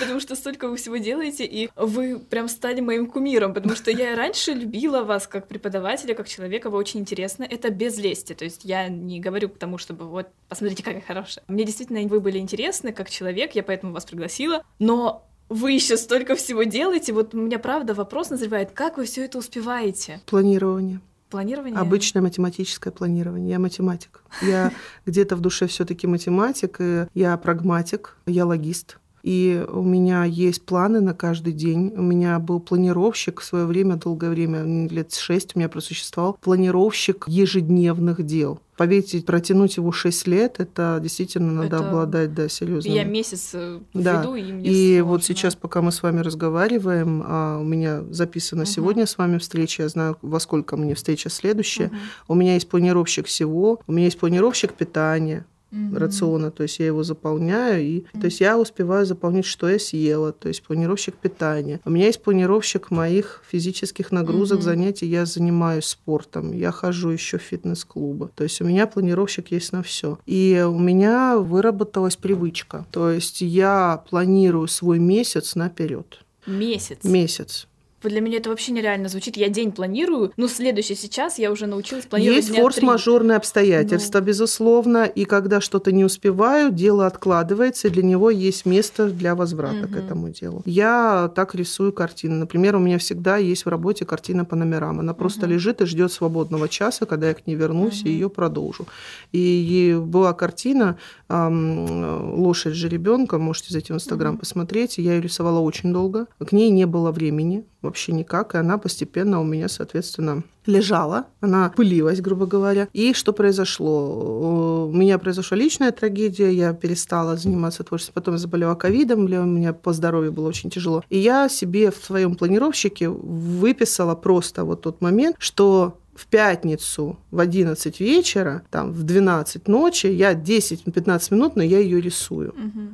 [0.00, 4.16] Потому что столько вы всего делаете, и вы прям стали моим кумиром, потому что я
[4.16, 7.44] раньше любила вас как преподавателя, как человека, вы очень интересны.
[7.44, 11.44] Это без лести, то есть я не говорю к тому, чтобы вот, посмотрите, какая хорошая.
[11.46, 16.34] Мне действительно вы были интересны как человек, я поэтому вас пригласила, но вы еще столько
[16.34, 17.12] всего делаете.
[17.12, 20.20] Вот у меня правда вопрос назревает, как вы все это успеваете?
[20.26, 21.00] Планирование.
[21.30, 21.78] Планирование?
[21.78, 23.50] Обычное математическое планирование.
[23.50, 24.22] Я математик.
[24.42, 24.72] Я
[25.06, 26.78] где-то в душе все-таки математик,
[27.14, 31.92] я прагматик, я логист и у меня есть планы на каждый день.
[31.96, 37.24] У меня был планировщик в свое время, долгое время, лет шесть у меня просуществовал, планировщик
[37.26, 38.60] ежедневных дел.
[38.76, 41.88] Поверьте, протянуть его 6 лет, это действительно надо это...
[41.88, 42.88] обладать, да, серьезно.
[42.88, 44.20] Я месяц э, да.
[44.20, 45.04] веду, и мне И сложно.
[45.10, 48.70] вот сейчас, пока мы с вами разговариваем, а у меня записана угу.
[48.70, 51.86] сегодня с вами встреча, я знаю, во сколько мне встреча следующая.
[51.86, 51.96] Угу.
[52.28, 55.98] У меня есть планировщик всего, у меня есть планировщик питания, mm-hmm.
[55.98, 58.20] рациона, то есть я его заполняю, и mm-hmm.
[58.20, 61.80] то есть я успеваю заполнить, что я съела, то есть планировщик питания.
[61.84, 64.62] У меня есть планировщик моих физических нагрузок, mm-hmm.
[64.62, 69.72] занятий, я занимаюсь спортом, я хожу еще в фитнес-клубы, то есть у меня планировщик есть
[69.72, 70.18] на все.
[70.26, 76.20] И у меня выработалась привычка, то есть я планирую свой месяц наперед.
[76.46, 77.02] Месяц.
[77.02, 77.66] Месяц.
[78.08, 79.36] Для меня это вообще нереально звучит.
[79.36, 84.26] Я день планирую, но следующий сейчас я уже научилась планировать Есть форс-мажорные обстоятельства, ну.
[84.26, 89.84] безусловно, и когда что-то не успеваю, дело откладывается, и для него есть место для возврата
[89.84, 89.94] угу.
[89.94, 90.62] к этому делу.
[90.64, 92.34] Я так рисую картины.
[92.34, 95.00] Например, у меня всегда есть в работе картина по номерам.
[95.00, 95.52] Она просто угу.
[95.52, 98.08] лежит и ждет свободного часа, когда я к ней вернусь угу.
[98.08, 98.86] и ее продолжу.
[99.32, 100.98] И была картина
[101.28, 104.98] «Лошадь же ребенка», можете зайти в Инстаграм посмотреть.
[104.98, 106.26] Я ее рисовала очень долго.
[106.38, 107.64] К ней не было времени
[107.96, 112.88] вообще никак, и она постепенно у меня, соответственно, лежала, она пылилась, грубо говоря.
[112.92, 114.88] И что произошло?
[114.88, 119.72] У меня произошла личная трагедия, я перестала заниматься творчеством, потом я заболела ковидом, для меня
[119.72, 121.02] по здоровью было очень тяжело.
[121.08, 127.40] И я себе в своем планировщике выписала просто вот тот момент, что в пятницу в
[127.40, 132.50] 11 вечера, там, в 12 ночи, я 10-15 минут, но я ее рисую.
[132.50, 132.88] Угу.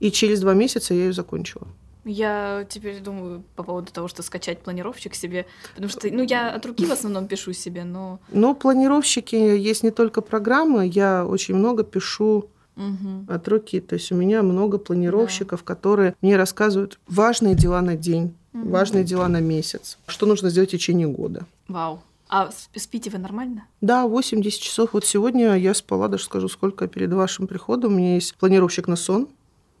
[0.00, 1.66] И через два месяца я ее закончила.
[2.06, 5.44] Я теперь думаю по поводу того, что скачать планировщик себе,
[5.74, 8.20] потому что, ну, я от руки в основном пишу себе, но...
[8.30, 13.26] Ну, планировщики есть не только программы, я очень много пишу угу.
[13.28, 15.66] от руки, то есть у меня много планировщиков, да.
[15.66, 18.70] которые мне рассказывают важные дела на день, Угу.
[18.70, 19.98] Важные дела на месяц.
[20.06, 21.44] Что нужно сделать в течение года.
[21.68, 22.00] Вау.
[22.28, 23.66] А спите вы нормально?
[23.80, 24.90] Да, 8-10 часов.
[24.94, 27.92] Вот сегодня я спала, даже скажу, сколько перед вашим приходом.
[27.92, 29.28] У меня есть планировщик на сон.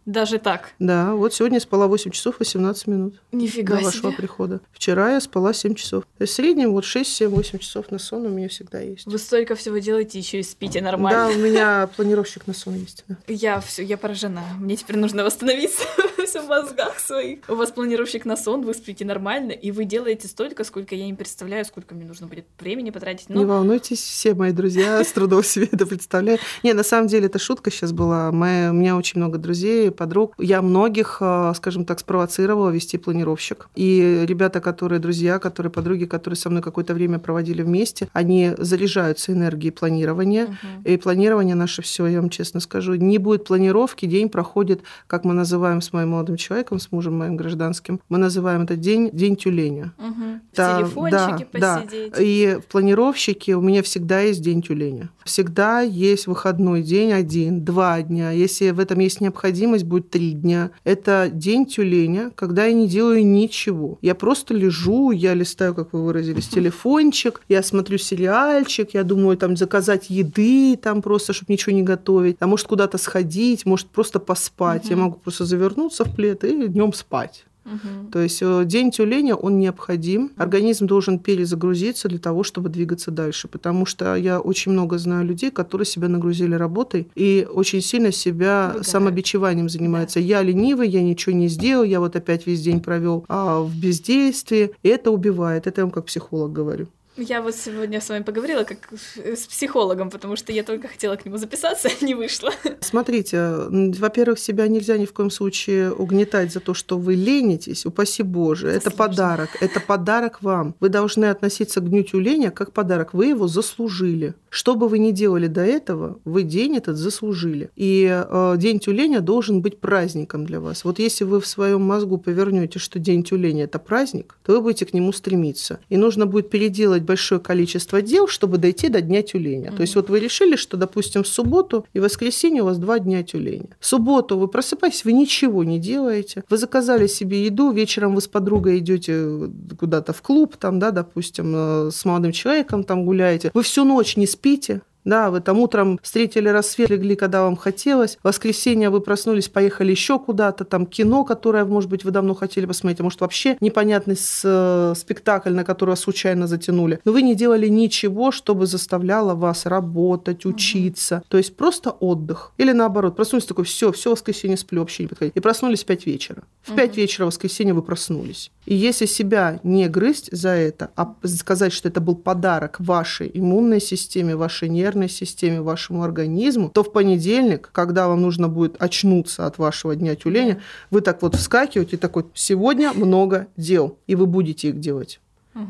[0.06, 0.70] Даже так?
[0.78, 3.20] Да, вот сегодня я спала 8 часов 18 минут.
[3.32, 4.16] Нифига до вашего себе.
[4.16, 4.60] прихода.
[4.72, 6.04] Вчера я спала 7 часов.
[6.16, 9.06] То есть в среднем вот 6, 7, 8 часов на сон у меня всегда есть.
[9.06, 11.28] Вы столько всего делаете, еще и спите нормально.
[11.28, 13.04] Да, у меня планировщик на сон есть.
[13.08, 13.16] Да.
[13.26, 14.42] Я все, я поражена.
[14.58, 15.82] Мне теперь нужно восстановиться
[16.40, 17.40] в мозгах своих.
[17.48, 21.14] У вас планировщик на сон, вы спите нормально, и вы делаете столько, сколько я не
[21.14, 23.28] представляю, сколько мне нужно будет времени потратить.
[23.28, 23.40] Но...
[23.40, 26.40] Не волнуйтесь, все мои друзья с трудом себе это представляют.
[26.62, 28.30] Не, на самом деле это шутка сейчас была.
[28.32, 30.34] Мы, у меня очень много друзей, подруг.
[30.38, 33.68] Я многих, э, скажем так, спровоцировала вести планировщик.
[33.74, 39.32] И ребята, которые друзья, которые подруги, которые со мной какое-то время проводили вместе, они заряжаются
[39.32, 40.44] энергией планирования.
[40.44, 40.82] Угу.
[40.84, 42.94] И планирование наше все, я вам честно скажу.
[42.94, 47.36] Не будет планировки, день проходит, как мы называем с моим молодым человеком, с мужем моим
[47.36, 49.92] гражданским, мы называем этот день день тюленя.
[49.98, 50.40] Угу.
[50.54, 52.12] Да, телефончике да, посидеть.
[52.12, 52.22] Да.
[52.22, 55.10] И в планировщике у меня всегда есть день тюленя.
[55.24, 58.30] Всегда есть выходной день один, два дня.
[58.30, 60.70] Если в этом есть необходимость, будет три дня.
[60.84, 63.98] Это день тюленя, когда я не делаю ничего.
[64.02, 69.56] Я просто лежу, я листаю, как вы выразились, телефончик, я смотрю сериальчик, я думаю там
[69.56, 74.88] заказать еды, там просто, чтобы ничего не готовить, а может куда-то сходить, может просто поспать.
[74.90, 77.44] Я могу просто завернуться в плед и днем спать.
[77.66, 78.10] Угу.
[78.12, 80.30] То есть э, день тюленя, он необходим.
[80.36, 83.48] Организм должен перезагрузиться для того, чтобы двигаться дальше.
[83.48, 88.66] Потому что я очень много знаю людей, которые себя нагрузили работой и очень сильно себя
[88.66, 88.86] Выгорают.
[88.86, 90.20] самобичеванием занимаются.
[90.20, 90.26] Да.
[90.26, 94.70] Я ленивый, я ничего не сделал, я вот опять весь день провел а, в бездействии.
[94.82, 95.66] И это убивает.
[95.66, 96.86] Это я вам как психолог говорю.
[97.16, 101.24] Я вот сегодня с вами поговорила как с психологом, потому что я только хотела к
[101.24, 102.52] нему записаться, не вышло.
[102.80, 103.40] Смотрите,
[103.70, 108.68] во-первых, себя нельзя ни в коем случае угнетать за то, что вы ленитесь, упаси Боже.
[108.68, 110.74] Это, это подарок, это подарок вам.
[110.80, 113.14] Вы должны относиться к дню тюленя как подарок.
[113.14, 114.34] Вы его заслужили.
[114.56, 117.68] Что бы вы ни делали до этого, вы день этот заслужили.
[117.76, 120.82] И э, день тюленя должен быть праздником для вас.
[120.82, 124.86] Вот если вы в своем мозгу повернете, что день тюленя это праздник, то вы будете
[124.86, 125.80] к нему стремиться.
[125.90, 129.68] И нужно будет переделать большое количество дел, чтобы дойти до дня тюленя.
[129.68, 129.76] Mm-hmm.
[129.76, 133.22] То есть вот вы решили, что, допустим, в субботу и воскресенье у вас два дня
[133.22, 133.76] тюленя.
[133.78, 136.44] В субботу вы просыпаетесь, вы ничего не делаете.
[136.48, 141.52] Вы заказали себе еду, вечером вы с подругой идете куда-то в клуб, там, да, допустим,
[141.54, 143.50] э, с молодым человеком там гуляете.
[143.52, 147.56] Вы всю ночь не спите, спите да, вы там утром встретили рассвет, легли, когда вам
[147.56, 148.18] хотелось.
[148.22, 152.66] В воскресенье вы проснулись, поехали еще куда-то, там кино, которое, может быть, вы давно хотели
[152.66, 157.00] посмотреть, а может, вообще непонятный с, э, спектакль, на который вас случайно затянули.
[157.04, 161.16] Но вы не делали ничего, чтобы заставляло вас работать, учиться.
[161.16, 161.24] Угу.
[161.28, 162.52] То есть просто отдых.
[162.58, 165.36] Или наоборот, проснулись такой, все, все воскресенье сплю, вообще не подходить.
[165.36, 166.42] И проснулись в 5 вечера.
[166.62, 166.96] В 5 угу.
[166.96, 168.50] вечера в воскресенье вы проснулись.
[168.66, 173.80] И если себя не грызть за это, а сказать, что это был подарок вашей иммунной
[173.80, 179.58] системе, вашей нервной системе, вашему организму, то в понедельник, когда вам нужно будет очнуться от
[179.58, 180.60] вашего дня тюленя,
[180.90, 185.20] вы так вот вскакиваете и такой, сегодня много дел, и вы будете их делать.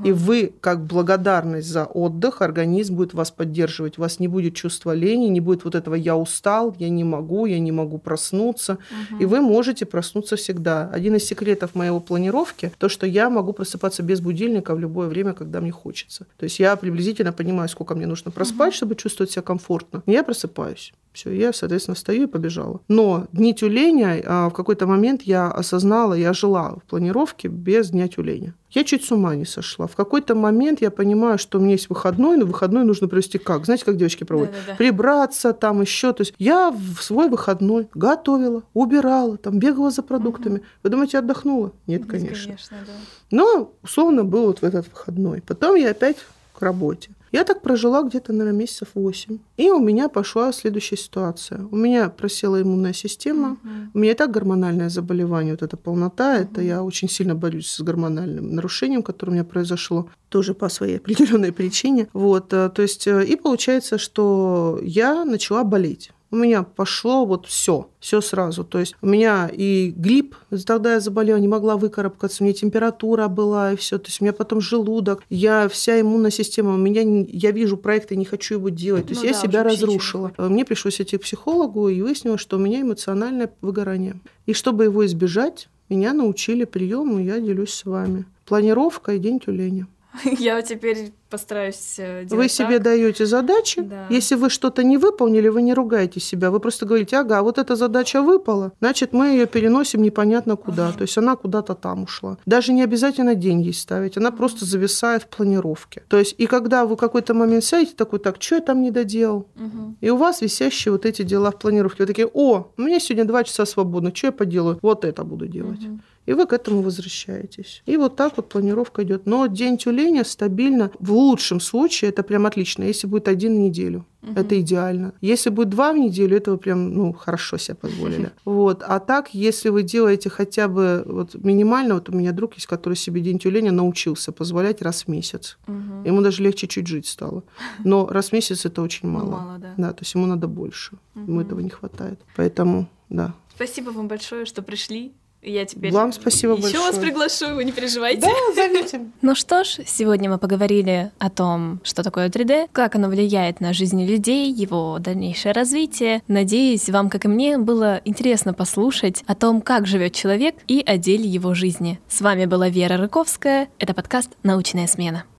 [0.04, 3.98] И вы, как благодарность за отдых, организм будет вас поддерживать.
[3.98, 7.46] У вас не будет чувства лени, не будет вот этого «я устал», «я не могу»,
[7.46, 8.78] «я не могу проснуться».
[9.10, 9.22] Угу.
[9.22, 10.90] И вы можете проснуться всегда.
[10.92, 15.32] Один из секретов моего планировки– то, что я могу просыпаться без будильника в любое время,
[15.32, 16.26] когда мне хочется.
[16.36, 18.76] То есть я приблизительно понимаю, сколько мне нужно проспать, угу.
[18.76, 20.02] чтобы чувствовать себя комфортно.
[20.06, 20.92] Я просыпаюсь.
[21.16, 22.82] Все, я, соответственно, встаю и побежала.
[22.88, 28.06] Но дни тюленя а, в какой-то момент я осознала, я жила в планировке без дня
[28.06, 28.52] тюленя.
[28.68, 29.86] Я чуть с ума не сошла.
[29.86, 33.64] В какой-то момент я понимаю, что у меня есть выходной, но выходной нужно провести как?
[33.64, 34.52] Знаете, как девочки проводят?
[34.52, 34.76] Да, да, да.
[34.76, 36.12] Прибраться там еще.
[36.12, 40.58] То есть я в свой выходной готовила, убирала, там бегала за продуктами.
[40.58, 40.64] Угу.
[40.82, 41.72] Вы думаете, отдохнула?
[41.86, 42.48] Нет, Нет конечно.
[42.48, 42.92] конечно да.
[43.30, 45.40] Но условно был вот в этот выходной.
[45.46, 46.18] Потом я опять
[46.52, 47.08] к работе.
[47.36, 49.38] Я так прожила где-то, наверное, месяцев 8.
[49.58, 51.60] И у меня пошла следующая ситуация.
[51.70, 53.50] У меня просела иммунная система.
[53.50, 53.70] Угу.
[53.92, 56.36] У меня и так гормональное заболевание, вот эта полнота.
[56.36, 56.42] Угу.
[56.42, 60.96] Это я очень сильно борюсь с гормональным нарушением, которое у меня произошло тоже по своей
[60.96, 62.08] определенной причине.
[62.14, 67.46] Вот, э, то есть, э, и получается, что я начала болеть у меня пошло вот
[67.46, 68.64] все, все сразу.
[68.64, 70.34] То есть у меня и грипп,
[70.66, 73.98] тогда я заболела, не могла выкарабкаться, у меня температура была и все.
[73.98, 78.16] То есть у меня потом желудок, я вся иммунная система, у меня я вижу проекты,
[78.16, 79.04] не хочу его делать.
[79.04, 80.32] То есть ну, я да, себя разрушила.
[80.38, 84.20] Мне пришлось идти к психологу и выяснилось, что у меня эмоциональное выгорание.
[84.46, 88.24] И чтобы его избежать, меня научили приему, я делюсь с вами.
[88.44, 89.86] Планировка и день тюленя.
[90.38, 92.82] Я теперь постараюсь э, делать Вы себе так.
[92.82, 93.82] даете задачи.
[93.82, 94.06] Да.
[94.10, 96.50] Если вы что-то не выполнили, вы не ругаете себя.
[96.50, 100.88] Вы просто говорите, ага, вот эта задача выпала, значит, мы ее переносим непонятно куда.
[100.88, 100.98] Ага.
[100.98, 102.38] То есть она куда-то там ушла.
[102.46, 104.16] Даже не обязательно деньги ставить.
[104.16, 104.36] Она ага.
[104.36, 106.02] просто зависает в планировке.
[106.08, 109.48] То есть и когда вы какой-то момент сядете такой, так, что я там не доделал?
[109.56, 109.94] Ага.
[110.00, 112.02] И у вас висящие вот эти дела в планировке.
[112.02, 114.78] Вы такие, о, у меня сегодня два часа свободно, что я поделаю?
[114.82, 115.80] Вот это буду делать.
[115.82, 117.82] Ага и вы к этому возвращаетесь.
[117.86, 119.26] И вот так вот планировка идет.
[119.26, 124.06] Но день тюленя стабильно, в лучшем случае, это прям отлично, если будет один в неделю.
[124.22, 124.32] Угу.
[124.40, 125.12] Это идеально.
[125.20, 128.30] Если будет два в неделю, это вы прям, ну, хорошо себе позволили.
[128.44, 128.82] Вот.
[128.82, 132.94] А так, если вы делаете хотя бы вот минимально, вот у меня друг есть, который
[132.94, 135.58] себе день тюленя научился позволять раз в месяц.
[135.66, 136.06] Угу.
[136.06, 137.42] Ему даже легче чуть жить стало.
[137.84, 139.30] Но раз в месяц это очень мало.
[139.30, 139.74] Мало, да.
[139.76, 140.96] Да, то есть ему надо больше.
[141.14, 141.24] Угу.
[141.30, 142.20] Ему этого не хватает.
[142.36, 143.34] Поэтому, да.
[143.54, 145.12] Спасибо вам большое, что пришли.
[145.42, 146.82] Я теперь Вам спасибо еще большое.
[146.84, 148.22] вас приглашу, вы не переживайте.
[148.22, 149.00] Да, зовите.
[149.22, 153.72] Ну что ж, сегодня мы поговорили о том, что такое 3D, как оно влияет на
[153.72, 156.22] жизнь людей, его дальнейшее развитие.
[156.26, 160.96] Надеюсь, вам, как и мне, было интересно послушать о том, как живет человек и о
[160.96, 162.00] деле его жизни.
[162.08, 163.68] С вами была Вера Рыковская.
[163.78, 165.26] Это подкаст «Научная смена».